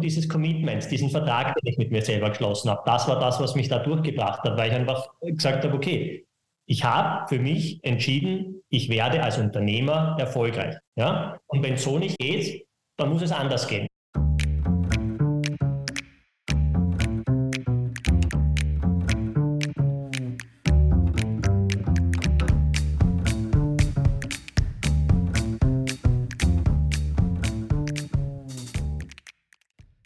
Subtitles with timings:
[0.00, 3.38] und dieses Commitment, diesen Vertrag, den ich mit mir selber geschlossen habe, das war das,
[3.38, 6.26] was mich da durchgebracht hat, weil ich einfach gesagt habe, okay,
[6.66, 10.76] ich habe für mich entschieden, ich werde als Unternehmer erfolgreich.
[10.96, 11.38] Ja?
[11.48, 12.66] Und wenn es so nicht geht,
[12.96, 13.88] dann muss es anders gehen.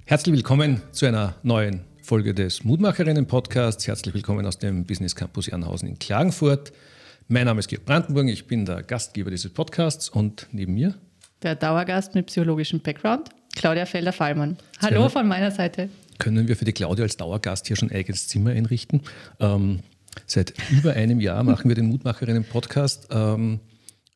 [0.07, 3.87] Herzlich willkommen zu einer neuen Folge des Mutmacherinnen-Podcasts.
[3.87, 6.75] Herzlich willkommen aus dem Business Campus Jernhausen in Klagenfurt.
[7.29, 10.95] Mein Name ist Georg Brandenburg, ich bin der Gastgeber dieses Podcasts und neben mir
[11.43, 14.59] der Dauergast mit psychologischem Background, Claudia Felder-Fallmann.
[14.83, 15.89] Hallo können, von meiner Seite.
[16.19, 19.01] Können wir für die Claudia als Dauergast hier schon ein eigenes Zimmer einrichten?
[19.41, 19.81] Ähm,
[20.27, 23.09] seit über einem Jahr machen wir den Mutmacherinnen-Podcast.
[23.11, 23.61] Ähm,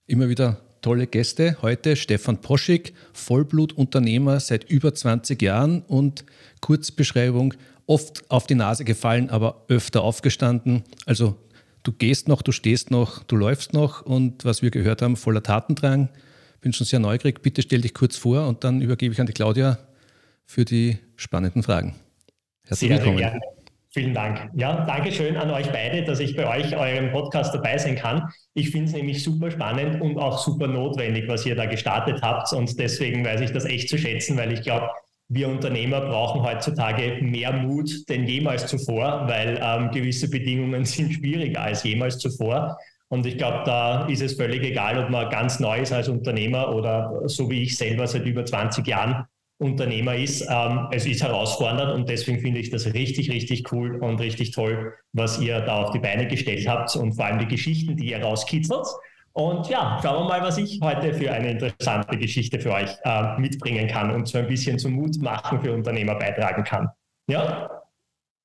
[0.07, 1.57] immer wieder tolle Gäste.
[1.63, 6.25] Heute Stefan Poschig, Vollblutunternehmer seit über 20 Jahren und
[6.61, 7.55] Kurzbeschreibung,
[7.87, 10.85] oft auf die Nase gefallen, aber öfter aufgestanden.
[11.07, 11.37] Also
[11.83, 15.43] du gehst noch, du stehst noch, du läufst noch und was wir gehört haben, voller
[15.43, 16.09] Tatendrang.
[16.61, 17.43] Bin schon sehr neugierig.
[17.43, 19.79] Bitte stell dich kurz vor und dann übergebe ich an die Claudia
[20.45, 21.95] für die spannenden Fragen.
[22.65, 23.19] Herzlich sehr willkommen.
[23.19, 23.41] Gerne.
[23.91, 24.51] Vielen Dank.
[24.55, 28.29] Ja, danke schön an euch beide, dass ich bei euch eurem Podcast dabei sein kann.
[28.53, 32.53] Ich finde es nämlich super spannend und auch super notwendig, was ihr da gestartet habt.
[32.53, 34.91] Und deswegen weiß ich das echt zu schätzen, weil ich glaube,
[35.29, 41.63] wir Unternehmer brauchen heutzutage mehr Mut denn jemals zuvor, weil ähm, gewisse Bedingungen sind schwieriger
[41.63, 42.77] als jemals zuvor.
[43.09, 46.75] Und ich glaube, da ist es völlig egal, ob man ganz neu ist als Unternehmer
[46.75, 49.25] oder so wie ich selber seit über 20 Jahren
[49.59, 50.47] Unternehmer ist.
[50.49, 54.95] Ähm, es ist herausfordernd und deswegen finde ich das richtig, richtig cool und richtig toll,
[55.13, 58.23] was ihr da auf die Beine gestellt habt und vor allem die Geschichten, die ihr
[58.23, 58.87] rauskitzelt.
[59.33, 63.39] Und ja, schauen wir mal, was ich heute für eine interessante Geschichte für euch äh,
[63.39, 66.89] mitbringen kann und so ein bisschen zum Mut machen für Unternehmer beitragen kann.
[67.29, 67.78] Ja?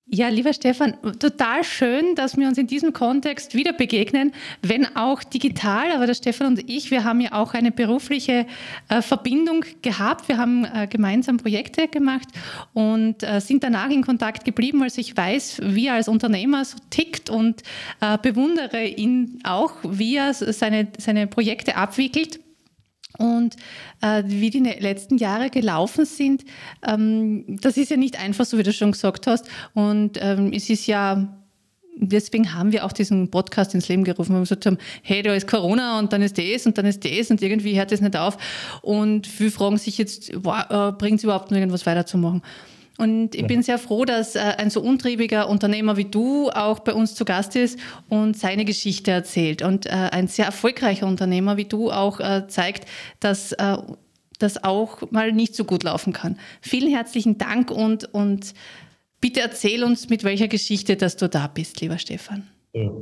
[0.05, 5.23] Ja, lieber Stefan, total schön, dass wir uns in diesem Kontext wieder begegnen, wenn auch
[5.23, 5.93] digital.
[5.93, 8.45] Aber der Stefan und ich, wir haben ja auch eine berufliche
[8.89, 10.27] äh, Verbindung gehabt.
[10.27, 12.27] Wir haben äh, gemeinsam Projekte gemacht
[12.73, 16.77] und äh, sind danach in Kontakt geblieben, weil ich weiß, wie er als Unternehmer so
[16.89, 17.63] tickt und
[18.01, 22.42] äh, bewundere ihn auch, wie er seine, seine Projekte abwickelt.
[23.17, 23.55] Und
[24.01, 26.43] äh, wie die ne-, letzten Jahre gelaufen sind,
[26.85, 29.47] ähm, das ist ja nicht einfach, so wie du schon gesagt hast.
[29.73, 31.37] Und ähm, es ist ja,
[31.95, 35.33] deswegen haben wir auch diesen Podcast ins Leben gerufen, weil wir gesagt haben, hey, da
[35.33, 38.15] ist Corona und dann ist das und dann ist das und irgendwie hört das nicht
[38.15, 38.37] auf.
[38.81, 42.41] Und viele fragen sich jetzt, wow, äh, bringt es überhaupt noch irgendwas weiterzumachen?
[42.97, 43.47] Und ich ja.
[43.47, 47.25] bin sehr froh, dass äh, ein so untriebiger Unternehmer wie du auch bei uns zu
[47.25, 49.61] Gast ist und seine Geschichte erzählt.
[49.61, 52.87] Und äh, ein sehr erfolgreicher Unternehmer wie du auch äh, zeigt,
[53.19, 53.55] dass
[54.39, 56.37] das auch mal nicht so gut laufen kann.
[56.61, 58.53] Vielen herzlichen Dank und, und
[59.21, 62.47] bitte erzähl uns, mit welcher Geschichte, dass du da bist, lieber Stefan.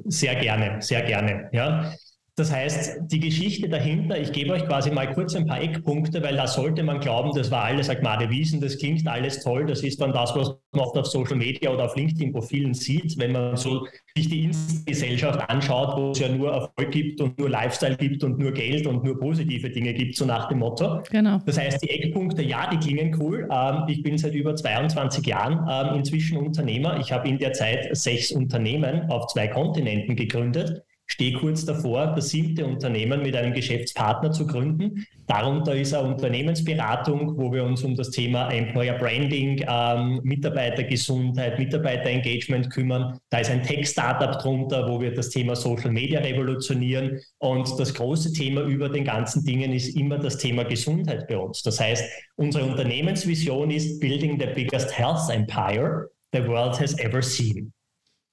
[0.06, 1.50] Sehr gerne, sehr gerne.
[1.52, 1.94] Ja.
[2.42, 6.36] Das heißt, die Geschichte dahinter, ich gebe euch quasi mal kurz ein paar Eckpunkte, weil
[6.36, 10.02] da sollte man glauben, das war alles Agmade Wiesen, das klingt alles toll, das ist
[10.02, 13.86] dann das, was man oft auf Social Media oder auf LinkedIn-Profilen sieht, wenn man so
[14.18, 14.50] sich die
[14.88, 18.88] Gesellschaft anschaut, wo es ja nur Erfolg gibt und nur Lifestyle gibt und nur Geld
[18.88, 21.04] und nur positive Dinge gibt, so nach dem Motto.
[21.12, 21.38] Genau.
[21.46, 23.48] Das heißt, die Eckpunkte, ja, die klingen cool.
[23.52, 27.00] Ähm, ich bin seit über 22 Jahren ähm, inzwischen Unternehmer.
[27.00, 30.82] Ich habe in der Zeit sechs Unternehmen auf zwei Kontinenten gegründet
[31.12, 35.06] stehe kurz davor, das siebte Unternehmen mit einem Geschäftspartner zu gründen.
[35.28, 42.70] Darunter ist eine Unternehmensberatung, wo wir uns um das Thema Employer Branding, ähm, Mitarbeitergesundheit, Mitarbeiterengagement
[42.70, 43.20] kümmern.
[43.30, 47.20] Da ist ein Tech-Startup drunter, wo wir das Thema Social Media revolutionieren.
[47.40, 51.62] Und das große Thema über den ganzen Dingen ist immer das Thema Gesundheit bei uns.
[51.62, 52.04] Das heißt,
[52.38, 57.74] unsere Unternehmensvision ist Building the biggest health empire the world has ever seen.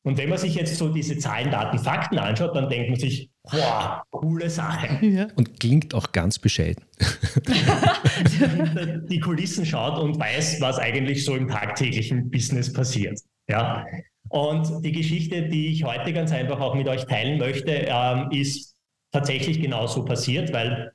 [0.09, 3.29] Und wenn man sich jetzt so diese Zahlen, Daten, Fakten anschaut, dann denkt man sich,
[3.43, 5.05] boah, coole Sache.
[5.05, 5.27] Ja.
[5.37, 6.83] Und klingt auch ganz bescheiden.
[9.11, 13.21] die Kulissen schaut und weiß, was eigentlich so im tagtäglichen Business passiert.
[13.51, 13.85] Ja.
[14.31, 18.77] Und die Geschichte, die ich heute ganz einfach auch mit euch teilen möchte, ähm, ist
[19.13, 20.93] tatsächlich genauso passiert, weil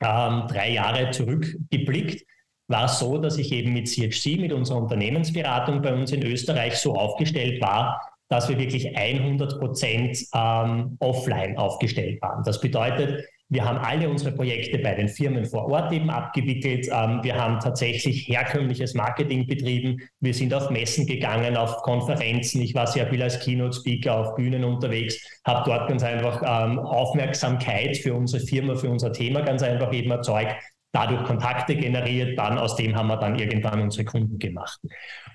[0.00, 2.26] ähm, drei Jahre zurückgeblickt
[2.66, 6.78] war es so, dass ich eben mit CHC, mit unserer Unternehmensberatung bei uns in Österreich
[6.78, 12.42] so aufgestellt war, dass wir wirklich 100 Prozent ähm, offline aufgestellt waren.
[12.44, 16.88] Das bedeutet, wir haben alle unsere Projekte bei den Firmen vor Ort eben abgewickelt.
[16.92, 19.98] Ähm, wir haben tatsächlich herkömmliches Marketing betrieben.
[20.18, 22.60] Wir sind auf Messen gegangen, auf Konferenzen.
[22.60, 27.96] Ich war sehr viel als Keynote-Speaker auf Bühnen unterwegs, habe dort ganz einfach ähm, Aufmerksamkeit
[27.96, 30.56] für unsere Firma, für unser Thema ganz einfach eben erzeugt
[30.96, 34.80] dadurch Kontakte generiert, dann aus dem haben wir dann irgendwann unsere Kunden gemacht.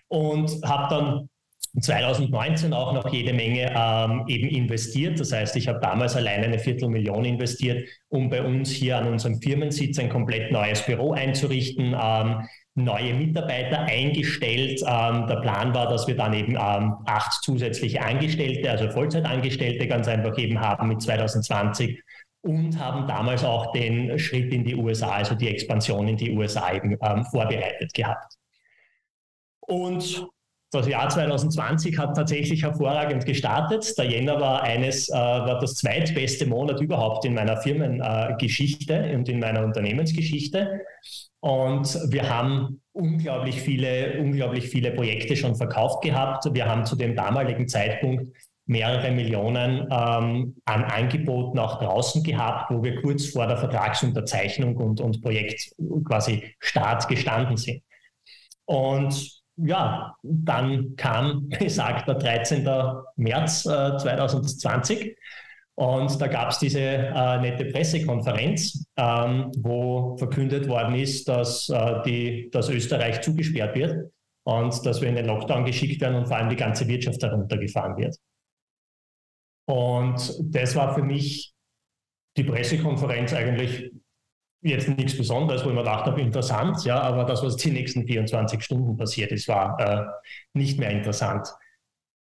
[0.07, 1.29] Und habe dann
[1.79, 5.19] 2019 auch noch jede Menge ähm, eben investiert.
[5.19, 9.41] Das heißt, ich habe damals alleine eine Viertelmillion investiert, um bei uns hier an unserem
[9.41, 14.81] Firmensitz ein komplett neues Büro einzurichten, ähm, neue Mitarbeiter eingestellt.
[14.85, 20.07] Ähm, der Plan war, dass wir dann eben ähm, acht zusätzliche Angestellte, also Vollzeitangestellte ganz
[20.09, 22.01] einfach eben haben mit 2020
[22.41, 26.73] und haben damals auch den Schritt in die USA, also die Expansion in die USA
[26.73, 28.33] eben ähm, vorbereitet gehabt.
[29.61, 30.27] Und
[30.71, 33.93] das Jahr 2020 hat tatsächlich hervorragend gestartet.
[33.97, 39.27] Der Jänner war eines, äh, war das zweitbeste Monat überhaupt in meiner Firmengeschichte äh, und
[39.27, 40.81] in meiner Unternehmensgeschichte.
[41.41, 46.45] Und wir haben unglaublich viele, unglaublich viele Projekte schon verkauft gehabt.
[46.53, 48.27] Wir haben zu dem damaligen Zeitpunkt
[48.65, 55.01] mehrere Millionen ähm, an Angeboten auch draußen gehabt, wo wir kurz vor der Vertragsunterzeichnung und,
[55.01, 55.73] und Projekt
[56.05, 57.83] quasi Start gestanden sind.
[58.65, 62.67] Und ja, dann kam besagter 13.
[63.15, 65.15] März äh, 2020
[65.75, 72.01] und da gab es diese äh, nette Pressekonferenz, ähm, wo verkündet worden ist, dass, äh,
[72.03, 74.11] die, dass Österreich zugesperrt wird
[74.43, 77.97] und dass wir in den Lockdown geschickt werden und vor allem die ganze Wirtschaft heruntergefahren
[77.97, 78.15] wird.
[79.65, 81.53] Und das war für mich
[82.37, 83.91] die Pressekonferenz eigentlich
[84.61, 88.05] jetzt nichts Besonderes, wo ich mir gedacht habe, interessant, ja, aber das, was die nächsten
[88.05, 90.05] 24 Stunden passiert ist, war äh,
[90.53, 91.47] nicht mehr interessant,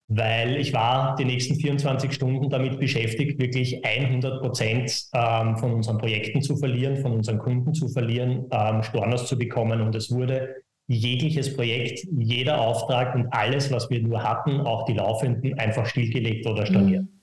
[0.09, 5.99] weil ich war die nächsten 24 Stunden damit beschäftigt, wirklich 100 Prozent ähm, von unseren
[5.99, 10.57] Projekten zu verlieren, von unseren Kunden zu verlieren, ähm, Stornos zu bekommen und es wurde
[10.89, 16.47] jegliches Projekt, jeder Auftrag und alles, was wir nur hatten, auch die laufenden, einfach stillgelegt
[16.47, 17.05] oder storniert.
[17.05, 17.21] Mhm.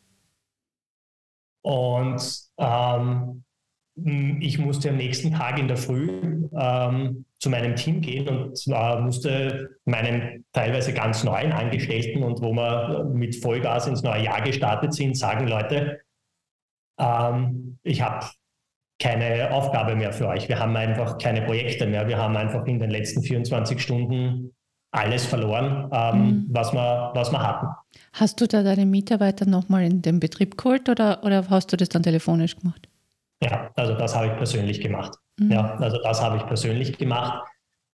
[1.64, 2.22] Und
[2.60, 3.44] ähm, hm,
[4.40, 9.02] ich musste am nächsten Tag in der Früh ähm, zu meinem Team gehen und zwar
[9.02, 14.94] musste meinen teilweise ganz neuen Angestellten und wo wir mit Vollgas ins neue Jahr gestartet
[14.94, 16.02] sind, sagen, Leute,
[17.00, 18.26] ähm, ich habe
[19.00, 20.48] keine Aufgabe mehr für euch.
[20.48, 22.08] Wir haben einfach keine Projekte mehr.
[22.08, 24.56] Wir haben einfach in den letzten 24 Stunden
[24.92, 26.48] alles verloren, ähm, mhm.
[26.50, 27.68] was, wir, was wir hatten.
[28.14, 31.90] Hast du da deine Mitarbeiter nochmal in den Betrieb geholt oder, oder hast du das
[31.90, 32.87] dann telefonisch gemacht?
[33.44, 35.18] Ja, also das habe ich persönlich gemacht.
[35.40, 35.52] Mhm.
[35.52, 37.48] Ja, also das habe ich persönlich gemacht,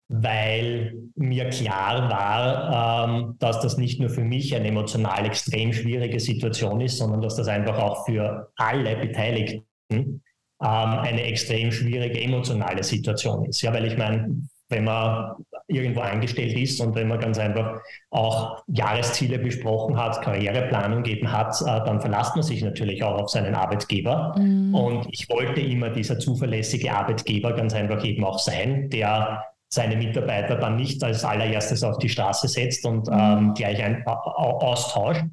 [0.08, 6.20] weil mir klar war, ähm, dass das nicht nur für mich eine emotional extrem schwierige
[6.20, 10.20] Situation ist, sondern dass das einfach auch für alle Beteiligten ähm,
[10.60, 13.62] eine extrem schwierige emotionale Situation ist.
[13.62, 15.34] Ja, weil ich meine, wenn man
[15.68, 17.80] irgendwo angestellt ist und wenn man ganz einfach
[18.10, 23.30] auch Jahresziele besprochen hat, Karriereplanung gegeben hat, äh, dann verlasst man sich natürlich auch auf
[23.30, 24.34] seinen Arbeitgeber.
[24.38, 24.74] Mhm.
[24.74, 30.56] Und ich wollte immer dieser zuverlässige Arbeitgeber ganz einfach eben auch sein, der seine Mitarbeiter
[30.56, 33.12] dann nicht als allererstes auf die Straße setzt und mhm.
[33.18, 35.24] ähm, gleich ein, austauscht.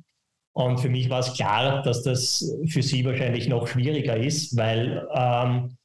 [0.54, 5.08] Und für mich war es klar, dass das für sie wahrscheinlich noch schwieriger ist, weil
[5.14, 5.78] ähm,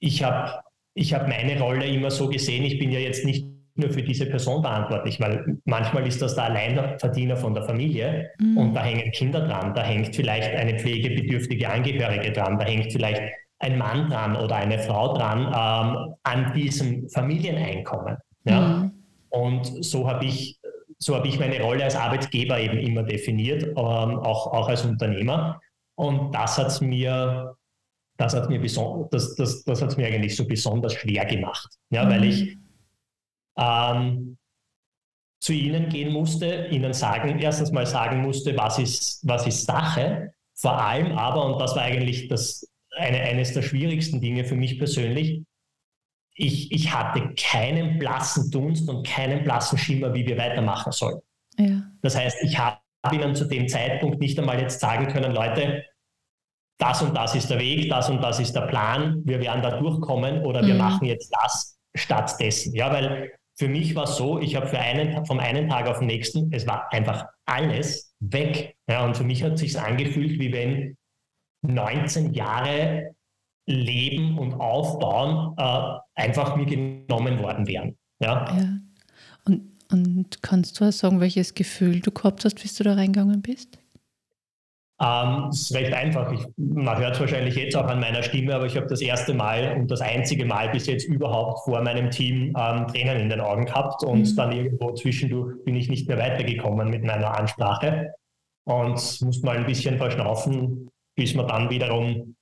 [0.00, 0.62] ich habe
[0.94, 4.26] ich habe meine Rolle immer so gesehen, ich bin ja jetzt nicht nur für diese
[4.26, 8.58] Person verantwortlich, weil manchmal ist das der Alleinverdiener von der Familie mhm.
[8.58, 13.22] und da hängen Kinder dran, da hängt vielleicht eine pflegebedürftige Angehörige dran, da hängt vielleicht
[13.60, 18.16] ein Mann dran oder eine Frau dran ähm, an diesem Familieneinkommen.
[18.44, 18.60] Ja?
[18.60, 18.92] Mhm.
[19.30, 20.58] Und so habe ich,
[20.98, 25.60] so hab ich meine Rolle als Arbeitgeber eben immer definiert, ähm, auch, auch als Unternehmer.
[25.94, 27.56] Und das hat es mir
[28.18, 28.60] das hat mir,
[29.10, 32.10] das, das, das hat's mir eigentlich so besonders schwer gemacht, ja, mhm.
[32.10, 32.56] weil ich
[33.56, 34.38] ähm,
[35.40, 40.32] zu ihnen gehen musste, ihnen sagen, erstens mal sagen musste, was ist, was ist Sache,
[40.54, 42.64] vor allem aber, und das war eigentlich das,
[42.96, 45.42] eine, eines der schwierigsten Dinge für mich persönlich,
[46.34, 51.20] ich, ich hatte keinen blassen Dunst und keinen blassen Schimmer, wie wir weitermachen sollen.
[51.58, 51.82] Ja.
[52.00, 52.78] Das heißt, ich habe
[53.12, 55.84] ihnen zu dem Zeitpunkt nicht einmal jetzt sagen können, Leute,
[56.78, 59.78] das und das ist der Weg, das und das ist der Plan, wir werden da
[59.78, 60.80] durchkommen oder wir mhm.
[60.80, 62.74] machen jetzt das stattdessen.
[62.74, 66.06] Ja, weil für mich war es so, ich habe einen, vom einen Tag auf den
[66.06, 68.76] nächsten, es war einfach alles weg.
[68.88, 70.96] Ja, und für mich hat es sich angefühlt, wie wenn
[71.62, 73.14] 19 Jahre
[73.66, 77.96] Leben und Aufbauen äh, einfach mir genommen worden wären.
[78.20, 78.46] Ja.
[78.56, 78.78] ja.
[79.44, 83.42] Und, und kannst du auch sagen, welches Gefühl du gehabt hast, bis du da reingegangen
[83.42, 83.78] bist?
[85.00, 86.32] Ähm, es ist recht einfach.
[86.32, 89.34] Ich, man hört es wahrscheinlich jetzt auch an meiner Stimme, aber ich habe das erste
[89.34, 93.40] Mal und das einzige Mal bis jetzt überhaupt vor meinem Team ähm, Tränen in den
[93.40, 94.36] Augen gehabt und mhm.
[94.36, 98.12] dann irgendwo zwischendurch bin ich nicht mehr weitergekommen mit meiner Ansprache
[98.64, 102.36] und musste mal ein bisschen verschnaufen, bis man dann wiederum,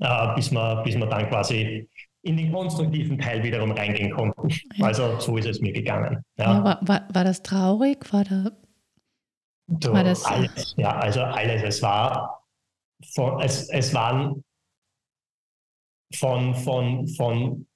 [0.00, 1.88] äh, bis man, bis man dann quasi
[2.22, 4.48] in den konstruktiven Teil wiederum reingehen konnten.
[4.74, 4.86] Ja.
[4.86, 6.22] Also so ist es mir gegangen.
[6.36, 6.58] Ja.
[6.58, 8.12] ja war, war, war, das traurig?
[8.12, 8.50] War, da,
[9.80, 10.74] so, war das alles?
[10.76, 11.62] Ja, also alles.
[11.62, 12.44] Es war
[13.14, 14.42] von, es, es waren
[16.14, 17.66] von, von, von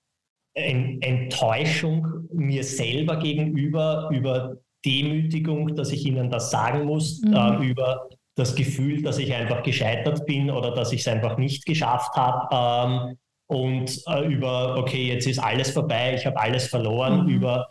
[0.55, 7.35] Enttäuschung mir selber gegenüber, über Demütigung, dass ich ihnen das sagen muss, mhm.
[7.35, 11.65] äh, über das Gefühl, dass ich einfach gescheitert bin oder dass ich es einfach nicht
[11.67, 17.25] geschafft habe ähm, und äh, über, okay, jetzt ist alles vorbei, ich habe alles verloren,
[17.25, 17.29] mhm.
[17.29, 17.69] über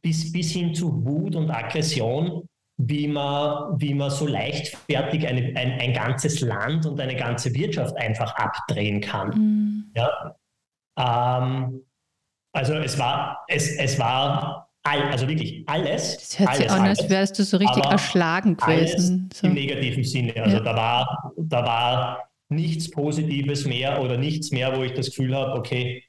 [0.00, 5.80] bis, bis hin zu Wut und Aggression, wie man, wie man so leichtfertig eine, ein,
[5.80, 9.28] ein ganzes Land und eine ganze Wirtschaft einfach abdrehen kann.
[9.28, 9.92] Mhm.
[9.94, 10.36] Ja?
[10.98, 11.82] Ähm,
[12.52, 16.18] also es war, es, es war all, also wirklich alles.
[16.18, 19.28] Das hört alles, sich an, als wärst du so richtig erschlagen gewesen.
[19.32, 19.46] So.
[19.46, 20.34] Im negativen Sinne.
[20.36, 20.62] Also ja.
[20.62, 25.52] da war, da war nichts Positives mehr oder nichts mehr, wo ich das Gefühl habe,
[25.58, 26.04] okay,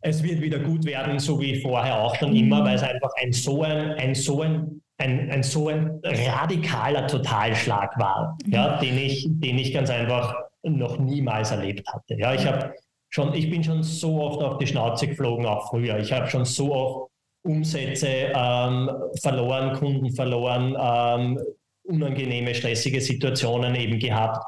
[0.00, 2.36] es wird wieder gut werden, so wie vorher auch schon mhm.
[2.36, 7.06] immer, weil es einfach ein so ein, ein so ein, ein, ein so ein radikaler
[7.06, 8.52] Totalschlag war, mhm.
[8.52, 12.14] ja, den ich, den ich ganz einfach noch niemals erlebt hatte.
[12.14, 12.74] Ja, ich habe
[13.08, 15.98] schon, ich bin schon so oft auf die Schnauze geflogen, auch früher.
[15.98, 17.10] Ich habe schon so oft
[17.44, 18.90] Umsätze ähm,
[19.20, 21.38] verloren, Kunden verloren, ähm,
[21.84, 24.44] unangenehme, stressige Situationen eben gehabt.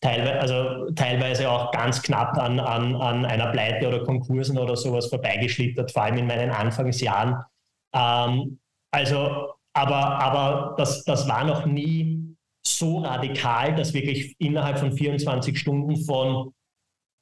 [0.00, 5.06] Teilweise, also teilweise auch ganz knapp an, an, an einer Pleite oder Konkursen oder sowas
[5.08, 7.36] vorbeigeschlittert, vor allem in meinen Anfangsjahren.
[7.94, 8.58] Ähm,
[8.90, 15.58] also, aber, aber das, das war noch nie so radikal, dass wirklich innerhalb von 24
[15.58, 16.52] Stunden von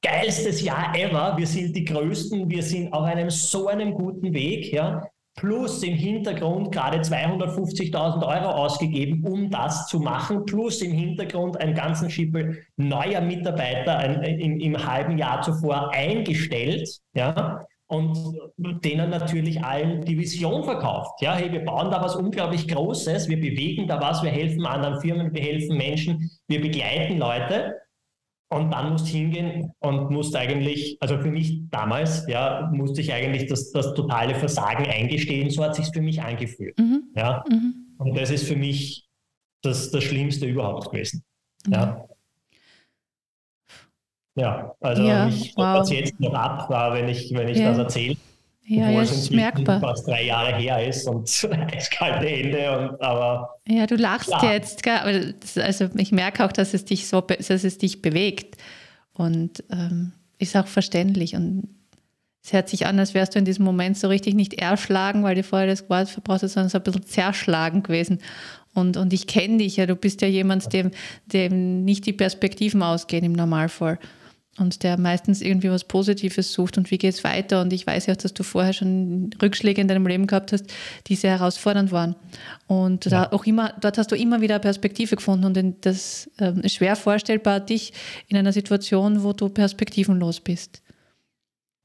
[0.01, 1.35] geilstes Jahr ever.
[1.37, 5.03] Wir sind die Größten, wir sind auf einem so einem guten Weg, ja.
[5.35, 10.45] Plus im Hintergrund gerade 250.000 Euro ausgegeben, um das zu machen.
[10.45, 16.89] Plus im Hintergrund einen ganzen Schippel neuer Mitarbeiter ein, im, im halben Jahr zuvor eingestellt,
[17.13, 18.17] ja und
[18.57, 21.21] denen natürlich allen die Vision verkauft.
[21.21, 25.01] Ja, hey, wir bauen da was unglaublich Großes, wir bewegen da was, wir helfen anderen
[25.01, 27.75] Firmen, wir helfen Menschen, wir begleiten Leute
[28.51, 33.11] und dann musst du hingehen und musst eigentlich, also für mich damals, ja, musste ich
[33.11, 35.49] eigentlich das, das totale Versagen eingestehen.
[35.49, 36.77] So hat sich für mich angefühlt.
[36.77, 37.09] Mhm.
[37.15, 37.43] Ja.
[37.49, 37.95] Mhm.
[37.97, 39.07] Und das ist für mich
[39.63, 41.23] das, das Schlimmste überhaupt gewesen.
[41.67, 41.73] Mhm.
[41.73, 42.07] Ja.
[44.35, 45.79] Ja, also ja, ich wow.
[45.79, 47.69] das jetzt noch ab, wenn ich, wenn ich ja.
[47.69, 48.15] das erzähle.
[48.65, 49.81] Ja, ja, ist merkbar.
[49.81, 51.27] Was drei Jahre her ist und
[51.73, 53.55] eiskalte Hände und aber.
[53.67, 54.53] Ja, du lachst ja.
[54.53, 54.87] jetzt,
[55.57, 58.57] also ich merke auch, dass es dich so, dass es dich bewegt
[59.13, 61.67] und ähm, ist auch verständlich und
[62.43, 65.35] es hört sich an, als wärst du in diesem Moment so richtig nicht erschlagen, weil
[65.35, 68.19] du vorher das Wort verbraucht hast, sondern so ein bisschen zerschlagen gewesen.
[68.73, 70.91] Und, und ich kenne dich ja, du bist ja jemand, dem,
[71.25, 73.99] dem nicht die Perspektiven ausgehen im Normalfall
[74.57, 77.61] und der meistens irgendwie was Positives sucht und wie geht es weiter.
[77.61, 80.65] Und ich weiß ja auch, dass du vorher schon Rückschläge in deinem Leben gehabt hast,
[81.07, 82.15] die sehr herausfordernd waren.
[82.67, 83.11] Und ja.
[83.11, 86.95] da auch immer, dort hast du immer wieder Perspektive gefunden und das ähm, ist schwer
[86.95, 87.93] vorstellbar, dich
[88.27, 90.81] in einer Situation, wo du perspektivenlos bist.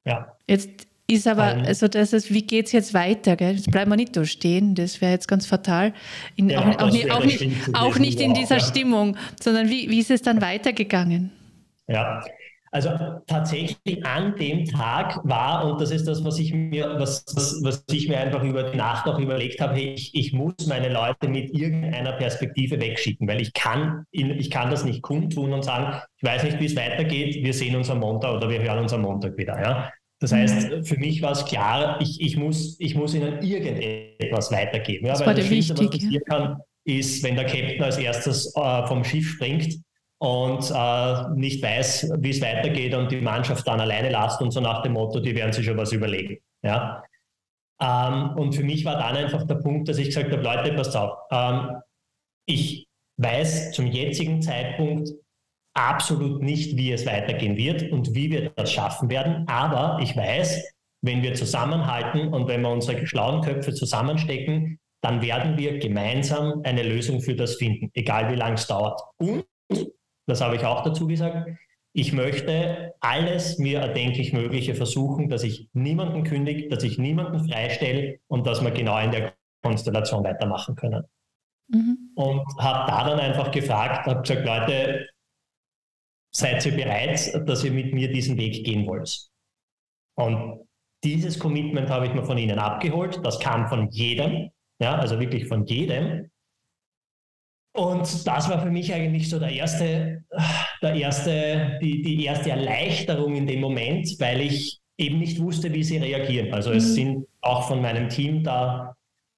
[0.04, 0.36] Ja.
[0.46, 3.36] Jetzt ist aber, also das ist, wie geht es jetzt weiter?
[3.36, 3.54] Gell?
[3.54, 5.92] Jetzt bleiben wir nicht da stehen, das wäre jetzt ganz fatal.
[6.34, 8.64] In, ja, auch, auch, nicht, auch, nicht, auch nicht in dieser ja.
[8.64, 11.30] Stimmung, sondern wie, wie ist es dann weitergegangen?
[11.86, 12.24] Ja,
[12.74, 12.90] also
[13.28, 17.24] tatsächlich an dem Tag war, und das ist das, was ich mir, was,
[17.62, 20.92] was, ich mir einfach über die Nacht auch überlegt habe, hey, ich, ich muss meine
[20.92, 26.00] Leute mit irgendeiner Perspektive wegschicken, weil ich kann, ich kann das nicht kundtun und sagen,
[26.16, 28.92] ich weiß nicht, wie es weitergeht, wir sehen uns am Montag oder wir hören uns
[28.92, 29.56] am Montag wieder.
[29.62, 29.92] Ja?
[30.18, 35.06] Das heißt, für mich war es klar, ich, ich, muss, ich muss ihnen irgendetwas weitergeben.
[35.06, 38.86] Ja, das weil das Schlimmste, was passieren kann, ist, wenn der Captain als erstes äh,
[38.88, 39.76] vom Schiff springt
[40.24, 44.60] und äh, nicht weiß, wie es weitergeht und die Mannschaft dann alleine lasst und so
[44.60, 46.38] nach dem Motto, die werden sich schon was überlegen.
[46.62, 47.04] Ja?
[47.78, 50.96] Ähm, und für mich war dann einfach der Punkt, dass ich gesagt habe, Leute, passt
[50.96, 51.76] auf, ähm,
[52.46, 52.86] ich
[53.18, 55.10] weiß zum jetzigen Zeitpunkt
[55.74, 60.72] absolut nicht, wie es weitergehen wird und wie wir das schaffen werden, aber ich weiß,
[61.02, 66.82] wenn wir zusammenhalten und wenn wir unsere schlauen Köpfe zusammenstecken, dann werden wir gemeinsam eine
[66.82, 68.98] Lösung für das finden, egal wie lange es dauert.
[69.18, 69.44] Und
[70.26, 71.48] das habe ich auch dazu gesagt.
[71.92, 78.18] Ich möchte alles mir erdenklich Mögliche versuchen, dass ich niemanden kündige, dass ich niemanden freistelle
[78.26, 81.04] und dass wir genau in der Konstellation weitermachen können.
[81.68, 82.10] Mhm.
[82.16, 85.08] Und habe da dann einfach gefragt, habe gesagt, Leute,
[86.34, 89.28] seid ihr bereit, dass ihr mit mir diesen Weg gehen wollt?
[90.16, 90.66] Und
[91.04, 93.20] dieses Commitment habe ich mir von ihnen abgeholt.
[93.24, 94.50] Das kam von jedem,
[94.80, 96.30] ja, also wirklich von jedem.
[97.76, 100.24] Und das war für mich eigentlich so der erste,
[100.80, 105.82] der erste, die, die erste Erleichterung in dem Moment, weil ich eben nicht wusste, wie
[105.82, 106.54] sie reagieren.
[106.54, 106.94] Also es mhm.
[106.94, 108.94] sind auch von meinem Team da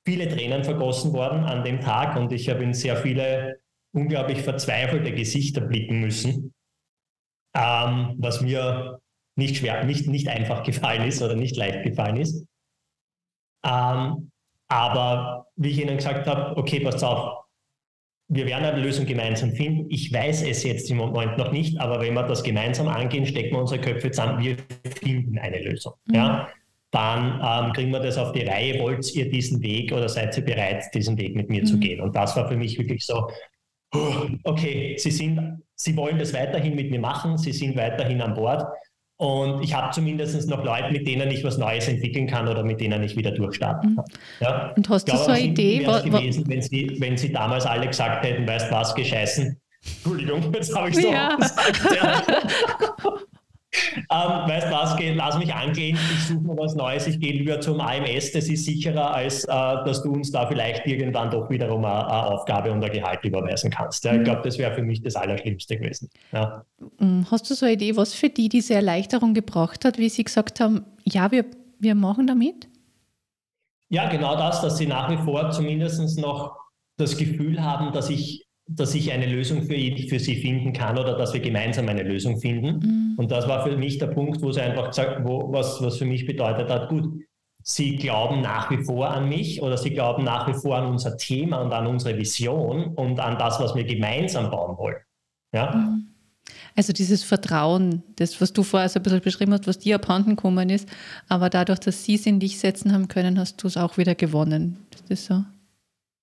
[0.06, 3.58] viele Tränen vergossen worden an dem Tag und ich habe in sehr viele
[3.92, 6.52] unglaublich verzweifelte Gesichter blicken müssen,
[7.56, 9.00] ähm, was mir
[9.34, 12.46] nicht schwer, nicht, nicht einfach gefallen ist oder nicht leicht gefallen ist.
[13.64, 14.30] Ähm,
[14.68, 17.45] aber wie ich Ihnen gesagt habe, okay, passt auf,
[18.28, 19.86] wir werden eine Lösung gemeinsam finden.
[19.88, 23.54] Ich weiß es jetzt im Moment noch nicht, aber wenn wir das gemeinsam angehen, stecken
[23.54, 24.56] wir unsere Köpfe zusammen, wir
[25.00, 25.94] finden eine Lösung.
[26.06, 26.14] Mhm.
[26.14, 26.48] Ja?
[26.90, 28.80] Dann ähm, kriegen wir das auf die Reihe.
[28.80, 31.66] Wollt ihr diesen Weg oder seid ihr bereit, diesen Weg mit mir mhm.
[31.66, 32.00] zu gehen?
[32.00, 33.28] Und das war für mich wirklich so,
[34.44, 38.64] okay, sie, sind, sie wollen das weiterhin mit mir machen, sie sind weiterhin an Bord.
[39.18, 42.80] Und ich habe zumindest noch Leute, mit denen ich was Neues entwickeln kann oder mit
[42.80, 44.04] denen ich wieder durchstarten kann.
[44.40, 44.72] Ja?
[44.76, 45.86] Und hast glaube, du so eine Idee?
[45.86, 49.58] Was gewesen, wenn sie, wenn sie damals alle gesagt hätten, weißt was, gescheißen.
[50.04, 51.30] Entschuldigung, jetzt habe ich es ja.
[51.30, 51.96] doch gesagt.
[51.96, 52.22] Ja.
[53.96, 57.32] Ähm, weißt du was, geh, lass mich angehen, ich suche mir was Neues, ich gehe
[57.32, 61.48] lieber zum AMS, das ist sicherer, als äh, dass du uns da vielleicht irgendwann doch
[61.50, 64.04] wiederum eine, eine Aufgabe und ein Gehalt überweisen kannst.
[64.04, 64.24] Ja, ich mhm.
[64.24, 66.10] glaube, das wäre für mich das Allerschlimmste gewesen.
[66.32, 66.64] Ja.
[66.98, 67.26] Mhm.
[67.30, 70.60] Hast du so eine Idee, was für die diese Erleichterung gebracht hat, wie sie gesagt
[70.60, 71.44] haben, ja, wir,
[71.78, 72.68] wir machen damit?
[73.88, 76.56] Ja, genau das, dass sie nach wie vor zumindest noch
[76.96, 79.76] das Gefühl haben, dass ich dass ich eine Lösung für,
[80.08, 82.78] für sie finden kann oder dass wir gemeinsam eine Lösung finden.
[82.78, 83.14] Mhm.
[83.16, 86.04] Und das war für mich der Punkt, wo sie einfach gesagt, wo, was, was für
[86.04, 87.22] mich bedeutet hat, gut,
[87.62, 91.16] sie glauben nach wie vor an mich oder sie glauben nach wie vor an unser
[91.16, 94.98] Thema und an unsere Vision und an das, was wir gemeinsam bauen wollen.
[95.52, 95.74] Ja?
[95.74, 96.08] Mhm.
[96.74, 100.36] Also dieses Vertrauen, das, was du vorher so ein bisschen beschrieben hast, was dir abhanden
[100.36, 100.88] gekommen ist,
[101.28, 104.14] aber dadurch, dass sie es in dich setzen haben können, hast du es auch wieder
[104.14, 104.76] gewonnen.
[104.92, 105.44] Ist das so?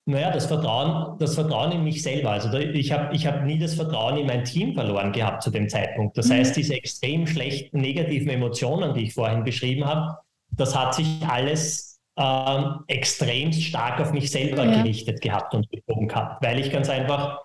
[0.06, 2.32] Naja, das Vertrauen, das Vertrauen in mich selber.
[2.32, 5.70] Also ich habe ich hab nie das Vertrauen in mein Team verloren gehabt zu dem
[5.70, 6.18] Zeitpunkt.
[6.18, 6.34] Das mhm.
[6.34, 10.18] heißt, diese extrem schlechten negativen Emotionen, die ich vorhin beschrieben habe,
[10.52, 14.82] das hat sich alles ähm, extrem stark auf mich selber ja.
[14.82, 17.40] gerichtet gehabt und bezogen gehabt, weil ich ganz einfach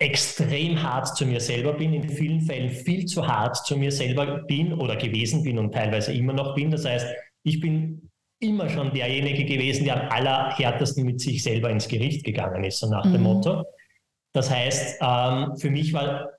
[0.00, 4.42] extrem hart zu mir selber bin, in vielen Fällen viel zu hart zu mir selber
[4.42, 6.70] bin oder gewesen bin und teilweise immer noch bin.
[6.72, 7.06] Das heißt,
[7.44, 12.64] ich bin immer schon derjenige gewesen, der am allerhärtesten mit sich selber ins Gericht gegangen
[12.64, 13.12] ist, so nach mhm.
[13.12, 13.64] dem Motto.
[14.32, 16.30] Das heißt, ähm, für, mich war,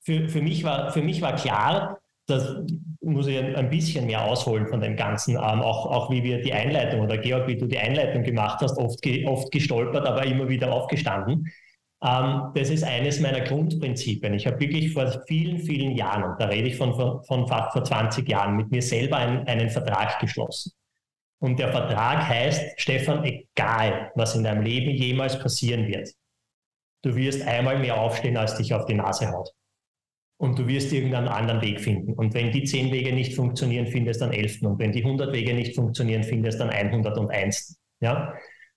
[0.00, 2.56] für, für, mich war, für mich war klar, das
[3.00, 6.52] muss ich ein bisschen mehr ausholen von dem Ganzen, ähm, auch, auch wie wir die
[6.52, 10.48] Einleitung oder Georg, wie du die Einleitung gemacht hast, oft, ge, oft gestolpert, aber immer
[10.48, 11.46] wieder aufgestanden.
[12.02, 14.34] Ähm, das ist eines meiner Grundprinzipien.
[14.34, 17.72] Ich habe wirklich vor vielen, vielen Jahren, und da rede ich von, von, von fast
[17.72, 20.72] vor 20 Jahren, mit mir selber einen, einen Vertrag geschlossen.
[21.40, 26.10] Und der Vertrag heißt, Stefan, egal was in deinem Leben jemals passieren wird,
[27.02, 29.50] du wirst einmal mehr aufstehen, als dich auf die Nase haut.
[30.40, 32.12] Und du wirst irgendeinen anderen Weg finden.
[32.12, 34.66] Und wenn die zehn Wege nicht funktionieren, findest du einen elften.
[34.66, 37.78] Und wenn die 100 Wege nicht funktionieren, findest du dann 101.
[38.00, 38.34] Ja?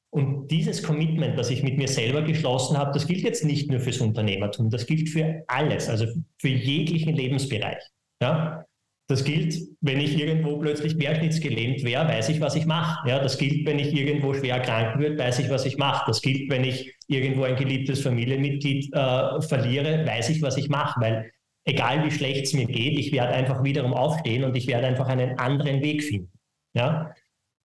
[0.09, 3.79] Und dieses Commitment, das ich mit mir selber geschlossen habe, das gilt jetzt nicht nur
[3.79, 6.07] fürs Unternehmertum, das gilt für alles, also
[6.39, 7.81] für jeglichen Lebensbereich.
[8.21, 8.65] Ja?
[9.11, 13.09] Das gilt, wenn ich irgendwo plötzlich querschnittsgelähmt wäre, weiß ich, was ich mache.
[13.09, 16.05] Ja, das gilt, wenn ich irgendwo schwer krank wird, weiß ich, was ich mache.
[16.07, 21.01] Das gilt, wenn ich irgendwo ein geliebtes Familienmitglied äh, verliere, weiß ich, was ich mache.
[21.01, 21.31] Weil
[21.65, 25.09] egal wie schlecht es mir geht, ich werde einfach wiederum aufstehen und ich werde einfach
[25.09, 26.31] einen anderen Weg finden.
[26.73, 27.13] Ja?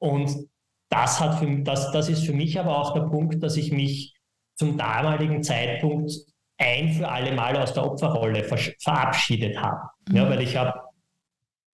[0.00, 0.48] Und
[0.90, 4.16] das, hat für, das, das ist für mich aber auch der Punkt, dass ich mich
[4.56, 6.10] zum damaligen Zeitpunkt
[6.58, 8.42] ein für alle Mal aus der Opferrolle
[8.82, 9.90] verabschiedet habe.
[10.08, 10.16] Mhm.
[10.16, 10.85] Ja, weil ich habe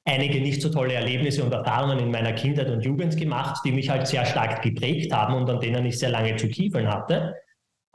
[0.04, 3.88] einige nicht so tolle Erlebnisse und Erfahrungen in meiner Kindheit und Jugend gemacht, die mich
[3.88, 7.34] halt sehr stark geprägt haben und an denen ich sehr lange zu kiefeln hatte.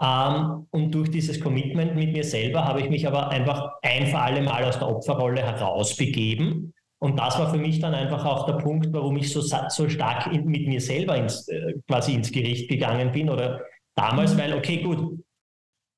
[0.01, 4.19] Ähm, und durch dieses Commitment mit mir selber habe ich mich aber einfach ein für
[4.19, 6.73] alle Mal aus der Opferrolle herausbegeben.
[6.99, 10.33] Und das war für mich dann einfach auch der Punkt, warum ich so, so stark
[10.33, 13.61] in, mit mir selber ins, äh, quasi ins Gericht gegangen bin oder
[13.95, 15.19] damals, weil, okay, gut,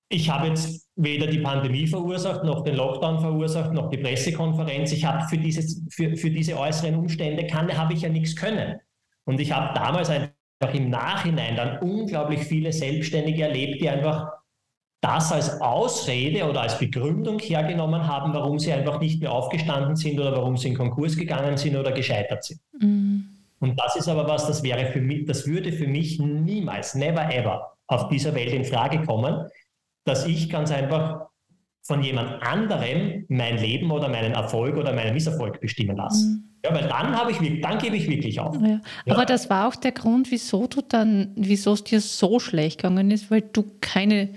[0.10, 4.92] ich habe jetzt weder die Pandemie verursacht, noch den Lockdown verursacht, noch die Pressekonferenz.
[4.92, 8.80] Ich habe für, dieses, für, für diese äußeren Umstände kann, habe ich ja nichts können.
[9.26, 14.32] Und ich habe damals einfach im Nachhinein dann unglaublich viele Selbstständige erlebt, die einfach
[15.02, 20.20] das als Ausrede oder als Begründung hergenommen haben, warum sie einfach nicht mehr aufgestanden sind
[20.20, 22.60] oder warum sie in Konkurs gegangen sind oder gescheitert sind.
[22.80, 23.30] Mhm.
[23.60, 27.34] Und das ist aber was, das wäre für mich, das würde für mich niemals, never
[27.34, 29.48] ever auf dieser Welt in Frage kommen,
[30.06, 31.28] dass ich ganz einfach
[31.82, 36.28] von jemand anderem mein Leben oder meinen Erfolg oder meinen Misserfolg bestimmen lasse.
[36.28, 36.44] Mhm.
[36.64, 38.56] Ja, weil dann habe ich, dann gebe ich wirklich auf.
[38.62, 38.82] Ja.
[39.06, 39.14] Ja.
[39.14, 43.12] Aber das war auch der Grund, wieso du dann, wieso es dir so schlecht gegangen
[43.12, 44.30] ist, weil du keine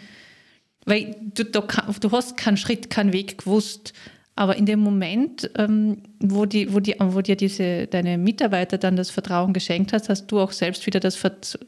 [0.84, 1.60] Weil du, du,
[2.00, 3.92] du hast keinen Schritt, keinen Weg gewusst.
[4.34, 8.96] Aber in dem Moment, ähm, wo, die, wo, die, wo dir diese, deine Mitarbeiter dann
[8.96, 11.20] das Vertrauen geschenkt hast, hast du auch selbst wieder das,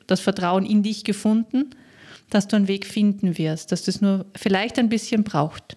[0.06, 1.70] das Vertrauen in dich gefunden,
[2.34, 5.76] dass du einen Weg finden wirst, dass das nur vielleicht ein bisschen braucht.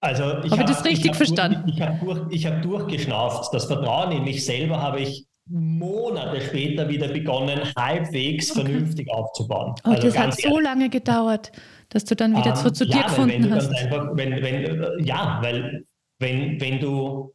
[0.00, 1.62] Also ich habe das richtig ich verstanden.
[1.66, 3.52] Durch, ich habe durch, hab durchgeschnauft.
[3.52, 8.62] Das Vertrauen in mich selber habe ich Monate später wieder begonnen, halbwegs okay.
[8.62, 9.74] vernünftig aufzubauen.
[9.84, 10.64] Oh, also das hat so ehrlich.
[10.64, 11.50] lange gedauert,
[11.88, 13.68] dass du dann wieder ähm, zu, dir ja, gefunden hast.
[13.74, 15.84] Einfach, wenn, wenn, ja, weil
[16.20, 17.34] wenn, wenn du,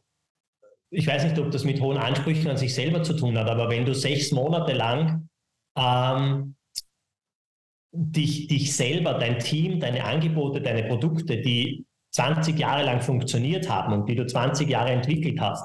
[0.90, 3.68] ich weiß nicht, ob das mit hohen Ansprüchen an sich selber zu tun hat, aber
[3.68, 5.28] wenn du sechs Monate lang
[5.76, 6.56] ähm,
[7.96, 13.92] dich, dich selber, dein Team, deine Angebote, deine Produkte, die 20 Jahre lang funktioniert haben
[13.92, 15.64] und die du 20 Jahre entwickelt hast,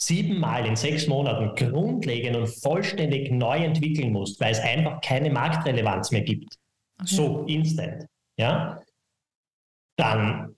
[0.00, 6.12] siebenmal in sechs Monaten grundlegend und vollständig neu entwickeln musst, weil es einfach keine Marktrelevanz
[6.12, 6.56] mehr gibt,
[7.00, 7.14] okay.
[7.14, 8.06] so instant,
[8.38, 8.80] ja,
[9.96, 10.54] dann,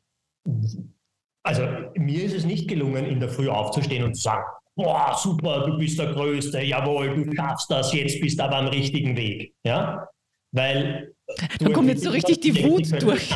[1.42, 1.62] also
[1.96, 4.44] mir ist es nicht gelungen, in der Früh aufzustehen und zu sagen,
[4.76, 8.68] boah, super, du bist der Größte, jawohl, du schaffst das, jetzt bist du aber am
[8.68, 10.06] richtigen Weg, ja,
[10.52, 11.14] weil...
[11.58, 13.30] Da kommt jetzt so richtig die Wut durch.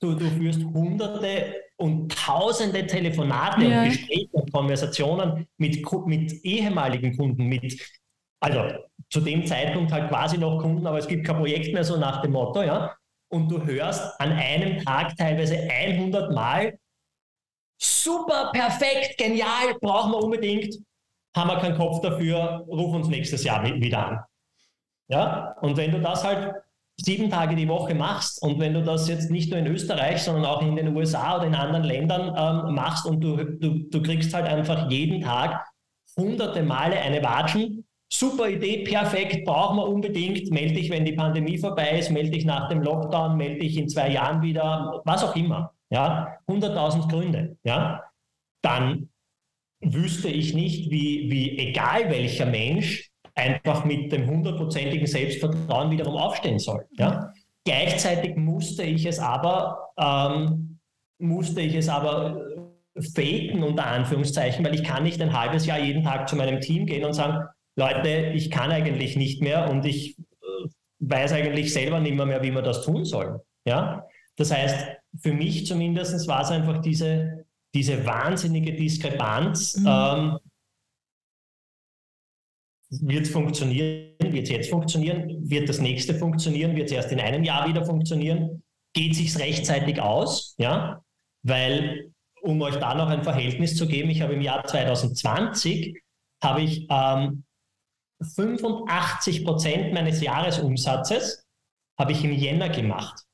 [0.00, 3.82] Du, du führst hunderte und tausende Telefonate ja.
[3.82, 7.80] und Gespräche und Konversationen mit, mit ehemaligen Kunden, mit,
[8.40, 8.78] also
[9.10, 12.20] zu dem Zeitpunkt halt quasi noch Kunden, aber es gibt kein Projekt mehr so nach
[12.20, 12.96] dem Motto, ja.
[13.30, 16.76] Und du hörst an einem Tag teilweise 100 Mal,
[17.80, 20.76] super, perfekt, genial, brauchen wir unbedingt,
[21.36, 24.20] haben wir keinen Kopf dafür, ruf uns nächstes Jahr wieder an.
[25.12, 26.54] Ja, und wenn du das halt
[26.96, 30.46] sieben Tage die Woche machst und wenn du das jetzt nicht nur in Österreich, sondern
[30.46, 34.32] auch in den USA oder in anderen Ländern ähm, machst und du, du, du kriegst
[34.32, 35.66] halt einfach jeden Tag
[36.16, 41.58] hunderte Male eine Watschen, super Idee, perfekt, brauchen wir unbedingt, melde dich, wenn die Pandemie
[41.58, 45.36] vorbei ist, melde dich nach dem Lockdown, melde dich in zwei Jahren wieder, was auch
[45.36, 48.02] immer, ja, 100.000 Gründe, ja,
[48.62, 49.10] dann
[49.80, 56.58] wüsste ich nicht, wie, wie egal welcher Mensch einfach mit dem hundertprozentigen Selbstvertrauen wiederum aufstehen
[56.58, 56.86] soll.
[56.98, 57.32] Ja?
[57.64, 60.78] Gleichzeitig musste ich es aber, ähm,
[61.18, 62.46] musste ich es aber
[63.14, 66.86] faken, unter Anführungszeichen, weil ich kann nicht ein halbes Jahr jeden Tag zu meinem Team
[66.86, 70.68] gehen und sagen, Leute, ich kann eigentlich nicht mehr und ich äh,
[70.98, 73.38] weiß eigentlich selber nicht mehr, mehr, wie wir das tun sollen.
[73.64, 74.06] Ja?
[74.36, 74.88] Das heißt,
[75.20, 79.86] für mich zumindest war es einfach diese, diese wahnsinnige Diskrepanz, mhm.
[79.88, 80.38] ähm,
[83.00, 84.14] wird es funktionieren?
[84.20, 85.48] Wird es jetzt funktionieren?
[85.48, 86.76] Wird das nächste funktionieren?
[86.76, 88.62] Wird es erst in einem Jahr wieder funktionieren?
[88.92, 90.54] Geht sich rechtzeitig aus?
[90.58, 91.02] Ja,
[91.42, 95.98] weil um euch da noch ein Verhältnis zu geben, ich habe im Jahr 2020
[96.42, 97.44] habe ich ähm,
[98.20, 101.46] 85 Prozent meines Jahresumsatzes
[101.98, 103.24] habe ich im Jänner gemacht.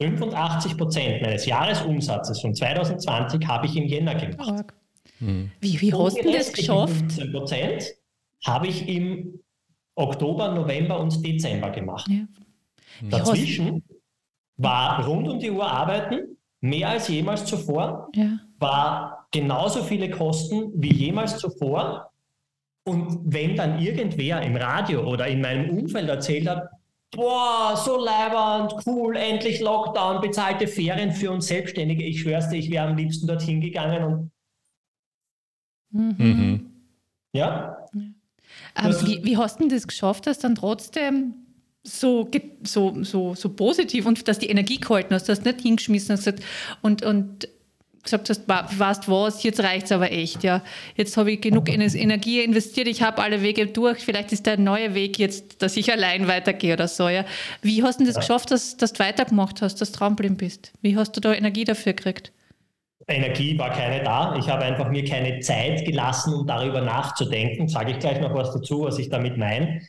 [0.00, 4.74] 85 Prozent meines Jahresumsatzes von 2020 habe ich im Jänner gemacht.
[5.24, 5.50] Hm.
[5.60, 6.94] Wie, wie hast du das geschafft?
[6.94, 7.84] 15 Prozent
[8.44, 9.40] habe ich im
[9.94, 12.08] Oktober, November und Dezember gemacht.
[12.10, 12.26] Ja.
[13.10, 13.82] Dazwischen
[14.56, 18.38] war rund um die Uhr arbeiten, mehr als jemals zuvor, ja.
[18.58, 22.10] war genauso viele Kosten wie jemals zuvor.
[22.86, 26.68] Und wenn dann irgendwer im Radio oder in meinem Umfeld erzählt hat,
[27.10, 32.70] boah, so leibernd, cool, endlich Lockdown, bezahlte Ferien für uns Selbstständige, ich schwör's dir, ich
[32.70, 34.30] wäre am liebsten dorthin gegangen und
[35.94, 36.14] Mhm.
[36.18, 36.66] Mhm.
[37.32, 37.78] Ja?
[38.76, 41.34] Ähm, wie, wie hast du das geschafft, dass dann trotzdem
[41.82, 42.28] so,
[42.62, 46.32] so, so, so positiv und dass die Energie gehalten hast, dass du nicht hingeschmissen hast
[46.82, 47.48] und, und
[48.02, 50.62] gesagt hast, weißt was, jetzt reicht es aber echt, ja.
[50.96, 54.94] Jetzt habe ich genug Energie investiert, ich habe alle Wege durch, vielleicht ist der neue
[54.94, 57.24] Weg jetzt, dass ich allein weitergehe oder so, ja.
[57.62, 58.20] Wie hast du das ja.
[58.20, 60.72] geschafft, dass, dass du weitergemacht hast, dass du Traumblind bist?
[60.82, 62.32] Wie hast du da Energie dafür gekriegt?
[63.06, 64.34] Energie war keine da.
[64.36, 67.68] Ich habe einfach mir keine Zeit gelassen, um darüber nachzudenken.
[67.68, 69.82] Sage ich gleich noch was dazu, was ich damit meine.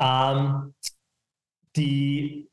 [0.00, 0.74] Ähm,
[1.76, 2.48] die,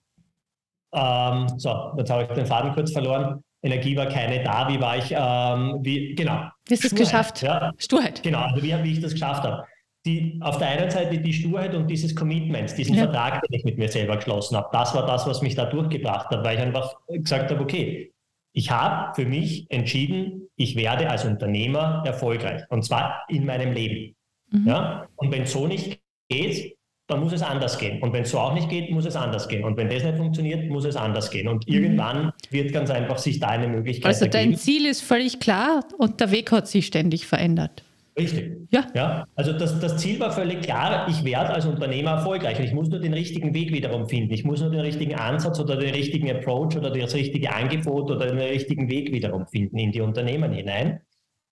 [0.93, 3.43] ähm, so, jetzt habe ich den Faden kurz verloren.
[3.62, 4.67] Energie war keine da.
[4.70, 5.12] Wie war ich?
[5.12, 6.50] Ähm, wie, genau.
[6.65, 7.41] Wie hast du es geschafft?
[7.41, 7.72] Ja.
[7.78, 8.22] Sturheit.
[8.24, 9.63] Genau, also wie, wie ich das geschafft habe.
[10.06, 13.04] Die, auf der einen Seite die Sturheit und dieses Commitment, diesen ja.
[13.04, 16.30] Vertrag, den ich mit mir selber geschlossen habe, das war das, was mich da durchgebracht
[16.30, 18.13] hat, weil ich einfach gesagt habe, okay,
[18.58, 24.15] ich habe für mich entschieden, ich werde als Unternehmer erfolgreich und zwar in meinem Leben.
[24.52, 24.67] Mhm.
[24.67, 25.08] Ja?
[25.15, 28.02] Und wenn es so nicht geht, dann muss es anders gehen.
[28.02, 29.63] Und wenn es so auch nicht geht, muss es anders gehen.
[29.63, 31.48] Und wenn das nicht funktioniert, muss es anders gehen.
[31.48, 31.74] Und mhm.
[31.74, 34.58] irgendwann wird ganz einfach sich da eine Möglichkeit Also dein ergeben.
[34.58, 37.84] Ziel ist völlig klar und der Weg hat sich ständig verändert.
[38.17, 38.58] Richtig.
[38.71, 38.88] Ja.
[38.95, 39.27] ja.
[39.36, 42.60] Also das, das Ziel war völlig klar, ich werde als Unternehmer erfolgreich.
[42.60, 44.34] Ich muss nur den richtigen Weg wiederum finden.
[44.34, 48.27] Ich muss nur den richtigen Ansatz oder den richtigen Approach oder das richtige Angebot oder
[48.27, 51.01] den richtigen Weg wiederum finden in die Unternehmen hinein.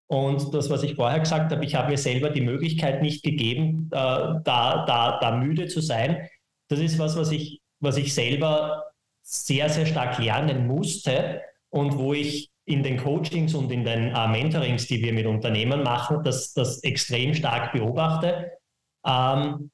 [0.08, 3.89] Und das, was ich vorher gesagt habe, ich habe mir selber die Möglichkeit nicht gegeben,
[3.91, 6.28] äh, da, da, da müde zu sein.
[6.67, 8.86] Das ist was, was ich, was ich selber
[9.21, 14.28] sehr, sehr stark lernen musste und wo ich in den Coachings und in den äh,
[14.28, 18.51] Mentorings, die wir mit Unternehmen machen, das, das extrem stark beobachte.
[19.06, 19.69] Ähm,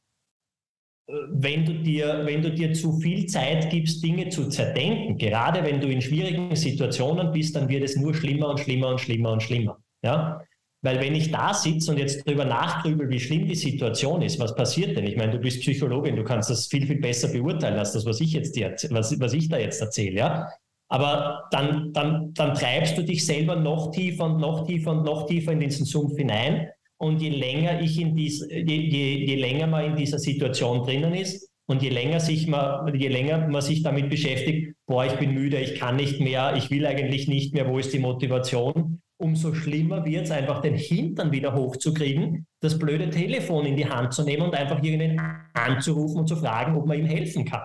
[1.08, 5.82] wenn du, dir, wenn du dir zu viel Zeit gibst, Dinge zu zerdenken, gerade wenn
[5.82, 9.44] du in schwierigen Situationen bist, dann wird es nur schlimmer und schlimmer und schlimmer und
[9.44, 9.78] schlimmer.
[10.04, 10.42] Ja?
[10.84, 14.56] Weil wenn ich da sitze und jetzt darüber nachgrübel, wie schlimm die Situation ist, was
[14.56, 15.06] passiert denn?
[15.06, 18.20] Ich meine, du bist Psychologin, du kannst das viel, viel besser beurteilen als das, was
[18.20, 20.16] ich jetzt dir, was, was ich da jetzt erzähle.
[20.16, 20.50] Ja?
[20.92, 25.26] Aber dann, dann, dann treibst du dich selber noch tiefer und noch tiefer und noch
[25.26, 26.68] tiefer in diesen Sumpf hinein.
[26.98, 31.14] Und je länger ich in dies, je, je, je länger man in dieser Situation drinnen
[31.14, 35.34] ist und je länger sich man, je länger man sich damit beschäftigt, boah, ich bin
[35.34, 39.02] müde, ich kann nicht mehr, ich will eigentlich nicht mehr, wo ist die Motivation?
[39.18, 44.14] Umso schlimmer wird es einfach den Hintern wieder hochzukriegen, das blöde Telefon in die Hand
[44.14, 45.22] zu nehmen und einfach irgendwen
[45.54, 47.64] anzurufen und zu fragen, ob man ihm helfen kann.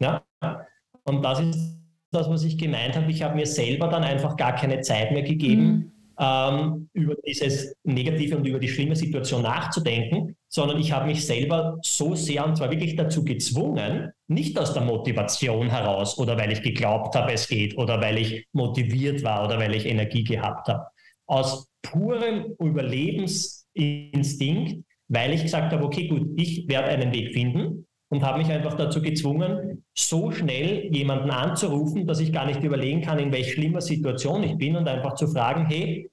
[0.00, 0.24] Ja?
[1.04, 1.83] Und das ist
[2.14, 3.10] das, was ich gemeint habe.
[3.10, 5.92] Ich habe mir selber dann einfach gar keine Zeit mehr gegeben, mhm.
[6.18, 11.78] ähm, über dieses Negative und über die schlimme Situation nachzudenken, sondern ich habe mich selber
[11.82, 16.62] so sehr und zwar wirklich dazu gezwungen, nicht aus der Motivation heraus oder weil ich
[16.62, 20.86] geglaubt habe, es geht oder weil ich motiviert war oder weil ich Energie gehabt habe,
[21.26, 28.22] aus purem Überlebensinstinkt, weil ich gesagt habe, okay, gut, ich werde einen Weg finden und
[28.22, 33.18] habe mich einfach dazu gezwungen, so schnell jemanden anzurufen, dass ich gar nicht überlegen kann,
[33.18, 36.10] in welch schlimmer Situation ich bin und einfach zu fragen, hey,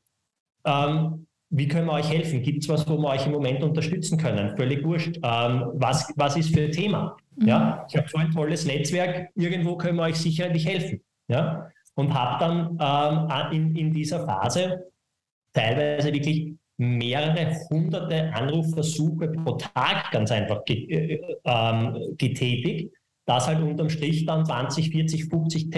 [0.65, 2.41] ähm, wie können wir euch helfen?
[2.41, 4.56] Gibt es was, wo wir euch im Moment unterstützen können?
[4.56, 5.17] Völlig wurscht.
[5.17, 7.17] Ähm, was, was ist für ein Thema?
[7.36, 7.47] Mhm.
[7.47, 11.01] Ja, ich habe so ein tolles Netzwerk, irgendwo können wir euch sicherlich helfen.
[11.27, 11.69] Ja?
[11.95, 14.91] Und habe dann ähm, in, in dieser Phase
[15.54, 22.91] teilweise wirklich mehrere hunderte Anrufversuche pro Tag ganz einfach äh, ähm, getätigt,
[23.28, 25.72] dass halt unterm Strich dann 20, 40, 50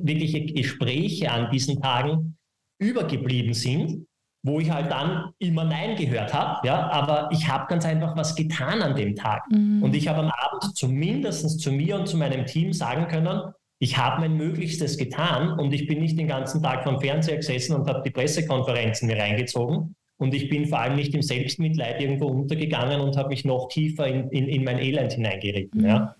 [0.00, 2.36] wirkliche Gespräche an diesen Tagen
[2.80, 4.08] übergeblieben sind,
[4.42, 8.34] wo ich halt dann immer Nein gehört habe, ja, aber ich habe ganz einfach was
[8.34, 9.44] getan an dem Tag.
[9.52, 9.84] Mhm.
[9.84, 13.96] Und ich habe am Abend zumindest zu mir und zu meinem Team sagen können, ich
[13.96, 17.88] habe mein Möglichstes getan und ich bin nicht den ganzen Tag vom Fernseher gesessen und
[17.88, 23.00] habe die Pressekonferenzen mir reingezogen, und ich bin vor allem nicht im Selbstmitleid irgendwo untergegangen
[23.00, 25.80] und habe mich noch tiefer in, in, in mein Elend hineingeritten.
[25.80, 25.86] Mhm.
[25.86, 26.16] Ja.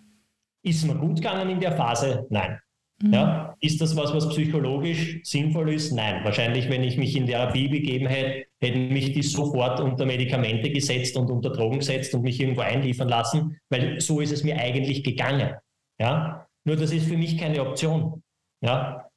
[0.62, 2.26] Ist mir gut gegangen in der Phase?
[2.30, 2.58] Nein.
[3.02, 3.12] Mhm.
[3.12, 3.56] Ja.
[3.61, 5.92] Ist das was, was psychologisch sinnvoll ist?
[5.92, 6.24] Nein.
[6.24, 11.16] Wahrscheinlich, wenn ich mich in Therapie begeben hätte, hätten mich die sofort unter Medikamente gesetzt
[11.16, 15.02] und unter Drogen gesetzt und mich irgendwo einliefern lassen, weil so ist es mir eigentlich
[15.02, 15.54] gegangen.
[16.00, 16.46] Ja.
[16.64, 18.22] Nur das ist für mich keine Option.
[18.61, 19.08] Ja.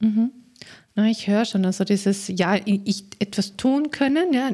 [0.00, 0.43] Mhm.
[0.96, 4.52] Ich höre schon, also dieses, ja, ich etwas tun können, ja,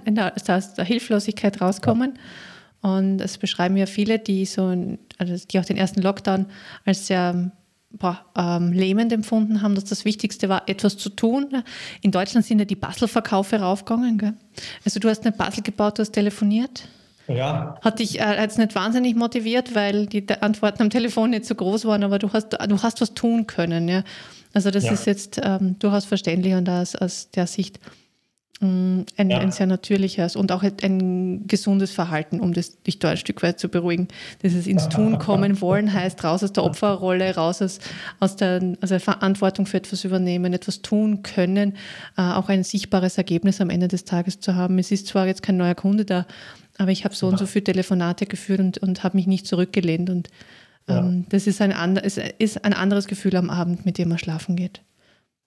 [0.49, 2.19] aus der Hilflosigkeit rauskommen.
[2.81, 6.47] Und das beschreiben ja viele, die so, also die auch den ersten Lockdown
[6.87, 7.53] als sehr
[7.91, 11.63] boah, ähm, lähmend empfunden haben, dass das Wichtigste war, etwas zu tun.
[12.01, 14.19] In Deutschland sind ja die Bastelverkaufe raufgegangen.
[14.19, 14.35] Gell?
[14.85, 16.89] Also du hast eine Basel gebaut, du hast telefoniert.
[17.37, 17.77] Ja.
[17.83, 21.85] Hat dich äh, jetzt nicht wahnsinnig motiviert, weil die Antworten am Telefon nicht so groß
[21.85, 23.89] waren, aber du hast, du hast was tun können.
[23.89, 24.03] Ja?
[24.53, 24.93] Also das ja.
[24.93, 27.79] ist jetzt ähm, durchaus verständlich und aus, aus der Sicht
[28.63, 29.39] ähm, ein, ja.
[29.39, 33.59] ein, sehr natürliches und auch ein gesundes Verhalten, um das, dich da ein Stück weit
[33.59, 34.09] zu beruhigen.
[34.43, 37.79] Dieses ins Tun kommen wollen heißt raus aus der Opferrolle, raus aus,
[38.19, 41.75] aus, der, aus der Verantwortung für etwas übernehmen, etwas tun können,
[42.19, 44.79] äh, auch ein sichtbares Ergebnis am Ende des Tages zu haben.
[44.79, 46.27] Es ist zwar jetzt kein neuer Kunde da,
[46.81, 50.11] aber ich habe so und so viele Telefonate geführt und, und habe mich nicht zurückgelehnt
[50.11, 50.29] und
[50.89, 54.19] ähm, das ist ein, and ist, ist ein anderes Gefühl am Abend, mit dem man
[54.19, 54.83] schlafen geht.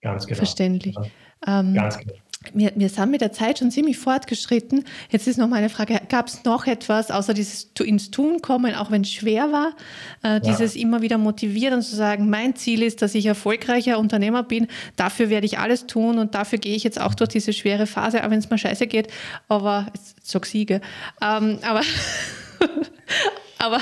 [0.00, 0.38] Ganz genau.
[0.38, 0.94] Verständlich.
[0.94, 1.60] Ja.
[1.60, 2.14] Ähm, Ganz genau.
[2.52, 4.84] Wir, wir sind mit der Zeit schon ziemlich fortgeschritten.
[5.10, 8.90] Jetzt ist noch meine Frage: Gab es noch etwas, außer dieses ins Tun kommen, auch
[8.90, 9.74] wenn es schwer war,
[10.22, 10.82] äh, dieses ja.
[10.82, 15.30] immer wieder motivieren und zu sagen, mein Ziel ist, dass ich erfolgreicher Unternehmer bin, dafür
[15.30, 18.30] werde ich alles tun und dafür gehe ich jetzt auch durch diese schwere Phase, auch
[18.30, 19.08] wenn es mal scheiße geht.
[19.48, 19.86] Aber,
[20.22, 20.80] sag Siege.
[21.20, 21.82] Ähm, aber.
[23.64, 23.78] aber,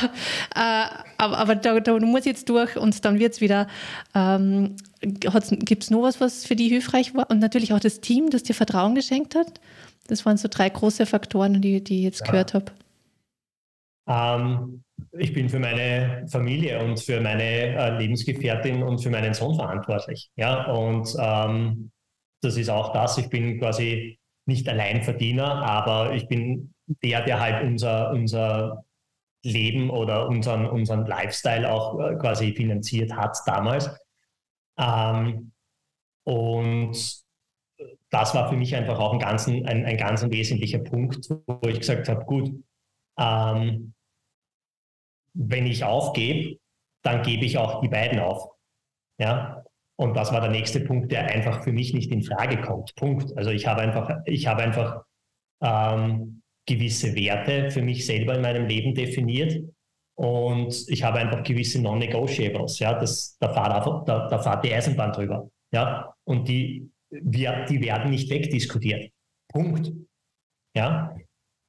[0.55, 3.67] äh, aber, aber da, da muss jetzt durch und dann wird es wieder.
[4.15, 7.29] Ähm, Gibt es noch was, was für die hilfreich war?
[7.31, 9.61] Und natürlich auch das Team, das dir Vertrauen geschenkt hat.
[10.09, 12.27] Das waren so drei große Faktoren, die, die ich jetzt ja.
[12.27, 12.67] gehört habe.
[14.09, 19.55] Ähm, ich bin für meine Familie und für meine äh, Lebensgefährtin und für meinen Sohn
[19.55, 20.31] verantwortlich.
[20.37, 21.91] Ja, und ähm,
[22.43, 23.19] das ist auch das.
[23.19, 28.85] Ich bin quasi nicht Alleinverdiener, aber ich bin der, der halt unser, unser
[29.43, 33.91] Leben oder unseren, unseren Lifestyle auch äh, quasi finanziert hat damals.
[34.79, 35.53] Ähm,
[36.25, 37.23] und
[38.11, 41.81] das war für mich einfach auch ein ganz, ein, ein ganz wesentlicher Punkt, wo ich
[41.81, 42.53] gesagt habe, gut,
[43.19, 43.95] ähm,
[45.35, 46.59] wenn ich aufgebe,
[47.03, 48.51] dann gebe ich auch die beiden auf.
[49.19, 49.65] Ja,
[49.97, 52.95] und das war der nächste Punkt, der einfach für mich nicht in Frage kommt.
[52.97, 53.37] Punkt.
[53.37, 55.05] Also ich habe einfach, ich habe einfach
[55.63, 59.61] ähm, gewisse Werte für mich selber in meinem Leben definiert
[60.15, 62.79] und ich habe einfach gewisse Non-Negotiables.
[62.79, 65.51] Ja, das, da, fahrt, da, da fahrt die Eisenbahn drüber.
[65.73, 69.11] Ja, und die, wir, die werden nicht wegdiskutiert.
[69.49, 69.93] Punkt.
[70.77, 71.17] Ja,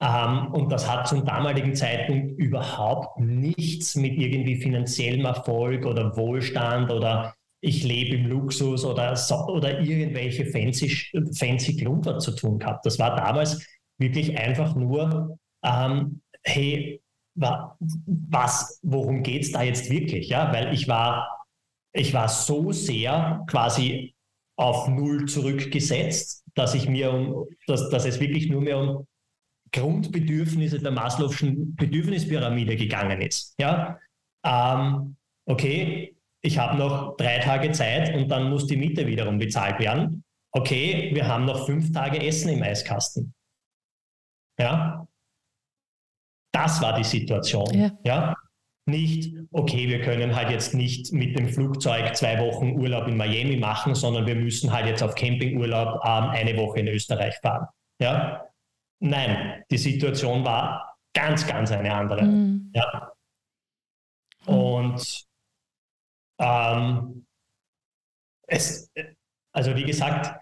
[0.03, 6.91] ähm, und das hat zum damaligen Zeitpunkt überhaupt nichts mit irgendwie finanziellem Erfolg oder Wohlstand
[6.91, 10.89] oder ich lebe im Luxus oder, oder irgendwelche fancy,
[11.37, 12.85] fancy Klumper zu tun gehabt.
[12.85, 13.65] Das war damals
[13.97, 17.01] wirklich einfach nur, ähm, hey,
[17.35, 20.29] was, worum geht es da jetzt wirklich?
[20.29, 21.45] Ja, weil ich war,
[21.93, 24.15] ich war so sehr quasi
[24.55, 29.07] auf Null zurückgesetzt, dass ich mir um, dass, dass es wirklich nur mehr um
[29.71, 33.55] Grundbedürfnisse der Maslow'schen Bedürfnispyramide gegangen ist.
[33.59, 33.97] Ja,
[34.45, 39.79] ähm, okay, ich habe noch drei Tage Zeit und dann muss die Miete wiederum bezahlt
[39.79, 40.23] werden.
[40.51, 43.33] Okay, wir haben noch fünf Tage Essen im Eiskasten.
[44.59, 45.07] Ja,
[46.53, 47.73] das war die Situation.
[47.73, 47.91] Ja.
[48.03, 48.35] ja.
[48.85, 53.55] Nicht, okay, wir können halt jetzt nicht mit dem Flugzeug zwei Wochen Urlaub in Miami
[53.55, 57.67] machen, sondern wir müssen halt jetzt auf Campingurlaub ähm, eine Woche in Österreich fahren.
[57.99, 58.45] Ja?
[58.99, 62.23] Nein, die Situation war ganz, ganz eine andere.
[62.23, 62.71] Mhm.
[62.73, 63.13] Ja.
[64.45, 65.25] Und
[66.39, 67.25] ähm,
[68.47, 68.91] es,
[69.53, 70.39] also wie gesagt,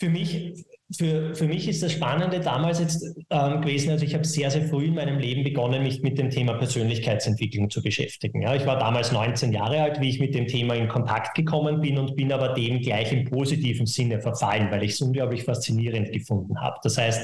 [0.00, 4.24] für mich, für, für mich ist das Spannende damals jetzt ähm, gewesen, also ich habe
[4.24, 8.42] sehr, sehr früh in meinem Leben begonnen, mich mit dem Thema Persönlichkeitsentwicklung zu beschäftigen.
[8.42, 11.80] Ja, ich war damals 19 Jahre alt, wie ich mit dem Thema in Kontakt gekommen
[11.80, 16.12] bin und bin aber dem gleich im positiven Sinne verfallen, weil ich es unglaublich faszinierend
[16.12, 16.76] gefunden habe.
[16.82, 17.22] Das heißt,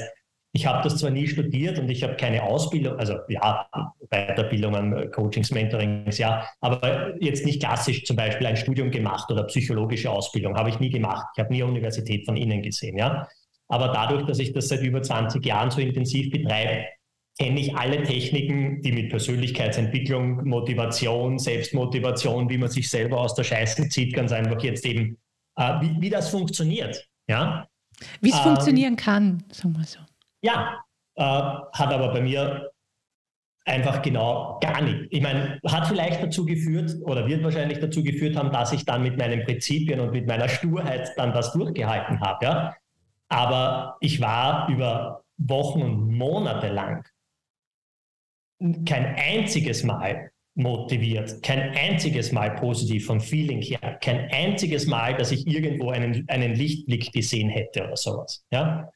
[0.53, 3.69] ich habe das zwar nie studiert und ich habe keine Ausbildung, also ja,
[4.09, 10.09] Weiterbildungen, Coachings, Mentorings, ja, aber jetzt nicht klassisch zum Beispiel ein Studium gemacht oder psychologische
[10.09, 11.27] Ausbildung, habe ich nie gemacht.
[11.35, 13.29] Ich habe nie Universität von Ihnen gesehen, ja.
[13.71, 16.85] Aber dadurch, dass ich das seit über 20 Jahren so intensiv betreibe,
[17.39, 23.45] kenne ich alle Techniken, die mit Persönlichkeitsentwicklung, Motivation, Selbstmotivation, wie man sich selber aus der
[23.45, 25.17] Scheiße zieht, ganz einfach jetzt eben,
[25.55, 27.65] äh, wie, wie das funktioniert, ja.
[28.19, 29.99] Wie es ähm, funktionieren kann, sagen wir so.
[30.41, 30.83] Ja,
[31.15, 32.71] äh, hat aber bei mir
[33.63, 35.07] einfach genau gar nicht.
[35.11, 39.03] Ich meine, hat vielleicht dazu geführt oder wird wahrscheinlich dazu geführt haben, dass ich dann
[39.03, 42.45] mit meinen Prinzipien und mit meiner Sturheit dann das durchgehalten habe.
[42.45, 42.75] Ja?
[43.31, 47.05] Aber ich war über Wochen und Monate lang
[48.85, 55.31] kein einziges Mal motiviert, kein einziges Mal positiv vom Feeling her, kein einziges Mal, dass
[55.31, 58.43] ich irgendwo einen, einen Lichtblick gesehen hätte oder sowas.
[58.51, 58.89] Ja?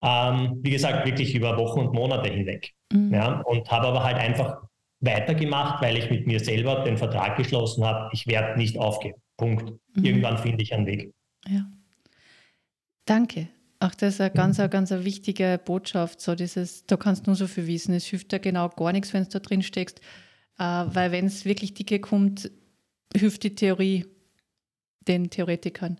[0.00, 2.72] Ähm, wie gesagt, wirklich über Wochen und Monate hinweg.
[2.92, 3.12] Mhm.
[3.12, 4.62] Ja, und habe aber halt einfach
[5.00, 9.20] weitergemacht, weil ich mit mir selber den Vertrag geschlossen habe, ich werde nicht aufgeben.
[9.36, 9.72] Punkt.
[9.96, 10.04] Mhm.
[10.04, 11.12] Irgendwann finde ich einen Weg.
[11.48, 11.66] Ja.
[13.04, 13.48] Danke.
[13.82, 14.62] Auch das ist eine ganz, mhm.
[14.62, 16.20] eine ganz eine wichtige Botschaft.
[16.20, 17.94] So dieses, da kannst du nur so viel wissen.
[17.94, 20.00] Es hilft dir genau gar nichts, wenn du da drin steckst.
[20.58, 22.50] Äh, weil wenn es wirklich dicke kommt,
[23.14, 24.06] hilft die Theorie
[25.08, 25.98] den Theoretikern.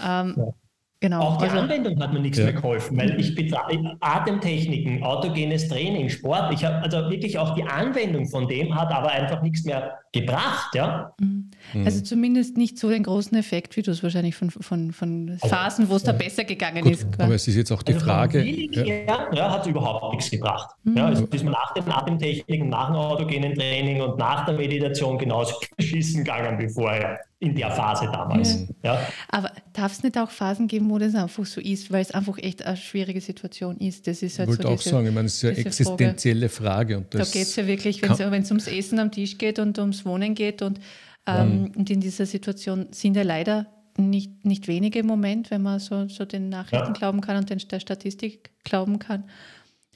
[0.00, 0.54] Ähm, ja.
[1.02, 1.20] Genau.
[1.20, 2.44] Auch die also, Anwendung hat mir nichts ja.
[2.44, 6.54] mehr geholfen, weil ich betreibe Atemtechniken, autogenes Training, Sport.
[6.54, 10.72] Ich habe also wirklich auch die Anwendung von dem hat aber einfach nichts mehr gebracht,
[10.76, 11.12] ja.
[11.18, 11.50] Mhm.
[11.74, 11.84] Mhm.
[11.84, 15.88] Also zumindest nicht so den großen Effekt, wie du es wahrscheinlich von, von, von Phasen,
[15.88, 17.06] wo es da besser gegangen Gut, ist.
[17.18, 18.44] Aber es ist jetzt auch die also Frage.
[18.44, 19.28] Ja.
[19.32, 20.70] ja, hat überhaupt nichts gebracht.
[20.84, 20.96] Mhm.
[20.96, 25.18] Ja, also ist man nach den Atemtechniken, nach dem autogenen Training und nach der Meditation
[25.18, 28.66] genauso geschissen gegangen wie vorher in der Phase damals.
[28.82, 28.94] Ja.
[28.94, 29.00] ja.
[29.28, 32.38] Aber darf es nicht auch Phasen geben, wo das einfach so ist, weil es einfach
[32.38, 34.06] echt eine schwierige Situation ist?
[34.06, 36.48] Das ist halt ich wollte so auch diese, sagen, ich meine, es ist eine existenzielle
[36.48, 36.94] Frage.
[36.94, 40.04] Frage da geht es ja wirklich, wenn es ums Essen am Tisch geht und ums
[40.04, 40.78] Wohnen geht und,
[41.26, 41.72] ähm, mhm.
[41.76, 43.66] und in dieser Situation sind ja leider
[43.98, 46.92] nicht, nicht wenige im Moment, wenn man so, so den Nachrichten ja.
[46.92, 49.24] glauben kann und den, der Statistik glauben kann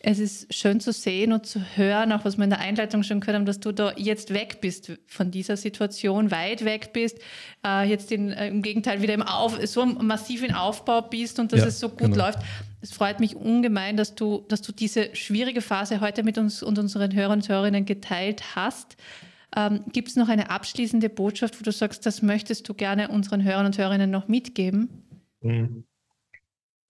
[0.01, 3.21] es ist schön zu sehen und zu hören, auch was wir in der Einleitung schon
[3.21, 7.19] gehört haben, dass du da jetzt weg bist von dieser Situation, weit weg bist,
[7.65, 11.53] äh, jetzt in, äh, im Gegenteil wieder im Auf, so massiv in Aufbau bist und
[11.53, 12.27] dass ja, es so gut genau.
[12.27, 12.41] läuft.
[12.83, 16.79] Es freut mich ungemein, dass du, dass du diese schwierige Phase heute mit uns und
[16.79, 18.97] unseren Hörern und Hörerinnen geteilt hast.
[19.57, 23.43] Ähm, Gibt es noch eine abschließende Botschaft, wo du sagst, das möchtest du gerne unseren
[23.43, 25.03] Hörern und Hörerinnen noch mitgeben?
[25.41, 25.85] Mhm.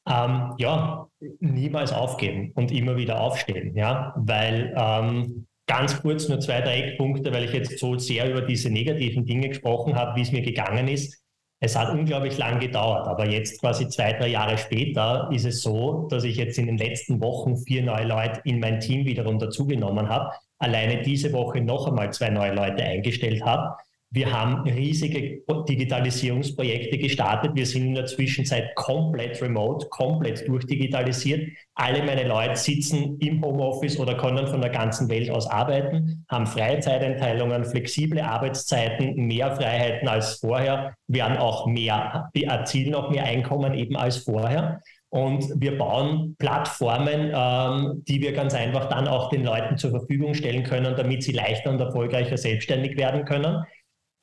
[0.08, 1.08] Ähm, ja,
[1.40, 7.32] niemals aufgeben und immer wieder aufstehen, ja, weil ähm, ganz kurz nur zwei, drei Eckpunkte,
[7.32, 10.88] weil ich jetzt so sehr über diese negativen Dinge gesprochen habe, wie es mir gegangen
[10.88, 11.22] ist.
[11.58, 16.06] Es hat unglaublich lang gedauert, aber jetzt quasi zwei, drei Jahre später ist es so,
[16.08, 20.08] dass ich jetzt in den letzten Wochen vier neue Leute in mein Team wiederum dazugenommen
[20.08, 23.74] habe, alleine diese Woche noch einmal zwei neue Leute eingestellt habe
[24.10, 27.52] wir haben riesige Digitalisierungsprojekte gestartet.
[27.54, 31.48] Wir sind in der Zwischenzeit komplett remote, komplett durchdigitalisiert.
[31.74, 36.46] Alle meine Leute sitzen im Homeoffice oder können von der ganzen Welt aus arbeiten, haben
[36.46, 43.96] Freizeiteinteilungen, flexible Arbeitszeiten, mehr Freiheiten als vorher, werden auch mehr, erzielen auch mehr Einkommen eben
[43.96, 44.80] als vorher.
[45.08, 50.34] Und wir bauen Plattformen, ähm, die wir ganz einfach dann auch den Leuten zur Verfügung
[50.34, 53.64] stellen können, damit sie leichter und erfolgreicher selbstständig werden können.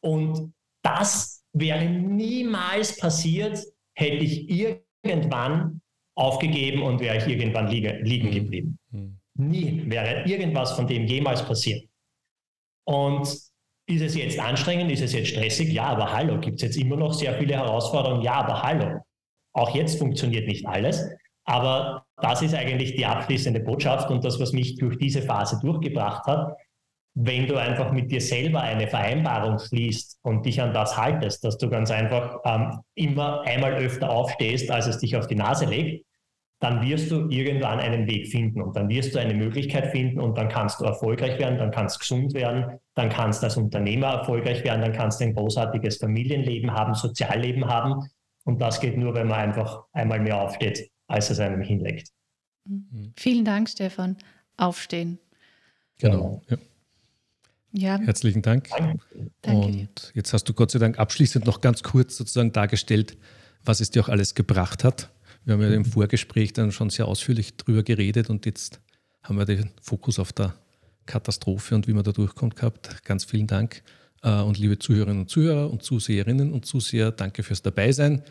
[0.03, 3.63] Und das wäre niemals passiert,
[3.95, 5.81] hätte ich irgendwann
[6.15, 8.33] aufgegeben und wäre ich irgendwann liege, liegen mhm.
[8.33, 8.79] geblieben.
[8.91, 9.19] Mhm.
[9.35, 11.87] Nie wäre irgendwas von dem jemals passiert.
[12.85, 13.27] Und
[13.85, 15.71] ist es jetzt anstrengend, ist es jetzt stressig?
[15.71, 18.21] Ja, aber hallo, gibt es jetzt immer noch sehr viele Herausforderungen?
[18.21, 19.01] Ja, aber hallo.
[19.53, 21.03] Auch jetzt funktioniert nicht alles.
[21.45, 26.25] Aber das ist eigentlich die abschließende Botschaft und das, was mich durch diese Phase durchgebracht
[26.25, 26.55] hat,
[27.15, 31.57] wenn du einfach mit dir selber eine Vereinbarung schließt und dich an das haltest, dass
[31.57, 36.05] du ganz einfach ähm, immer einmal öfter aufstehst, als es dich auf die Nase legt,
[36.59, 40.37] dann wirst du irgendwann einen Weg finden und dann wirst du eine Möglichkeit finden und
[40.37, 44.07] dann kannst du erfolgreich werden, dann kannst du gesund werden, dann kannst du als Unternehmer
[44.07, 48.07] erfolgreich werden, dann kannst du ein großartiges Familienleben haben, Sozialleben haben
[48.45, 52.09] und das geht nur, wenn man einfach einmal mehr aufsteht, als es einem hinlegt.
[52.65, 53.13] Mhm.
[53.17, 54.17] Vielen Dank, Stefan.
[54.55, 55.19] Aufstehen.
[55.99, 56.41] Genau.
[56.49, 56.57] Ja.
[57.73, 57.99] Ja.
[57.99, 58.69] Herzlichen Dank.
[59.41, 59.67] Danke.
[59.67, 63.17] Und jetzt hast du Gott sei Dank abschließend noch ganz kurz sozusagen dargestellt,
[63.65, 65.09] was es dir auch alles gebracht hat.
[65.43, 68.79] Wir haben ja im Vorgespräch dann schon sehr ausführlich drüber geredet und jetzt
[69.23, 70.53] haben wir den Fokus auf der
[71.05, 73.03] Katastrophe und wie man da durchkommt gehabt.
[73.03, 73.83] Ganz vielen Dank.
[74.21, 78.21] Äh, und liebe Zuhörerinnen und Zuhörer und Zuseherinnen und Zuseher, danke fürs Dabeisein.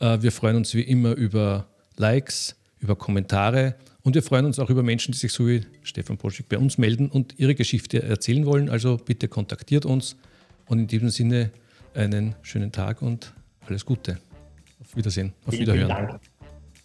[0.00, 4.68] Äh, wir freuen uns wie immer über Likes, über Kommentare und wir freuen uns auch
[4.68, 8.44] über Menschen, die sich so wie Stefan Polschik bei uns melden und ihre Geschichte erzählen
[8.44, 8.68] wollen.
[8.68, 10.16] Also bitte kontaktiert uns
[10.66, 11.50] und in diesem Sinne
[11.94, 13.32] einen schönen Tag und
[13.66, 14.18] alles Gute.
[14.80, 15.88] Auf Wiedersehen, auf vielen, Wiederhören.
[15.88, 16.20] Vielen Dank.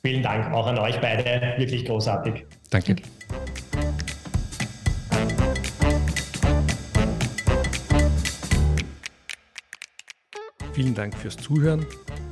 [0.04, 2.46] Vielen Dank auch an euch beide, wirklich großartig.
[2.70, 2.96] Danke.
[2.96, 3.04] Danke.
[10.78, 11.88] Vielen Dank fürs Zuhören.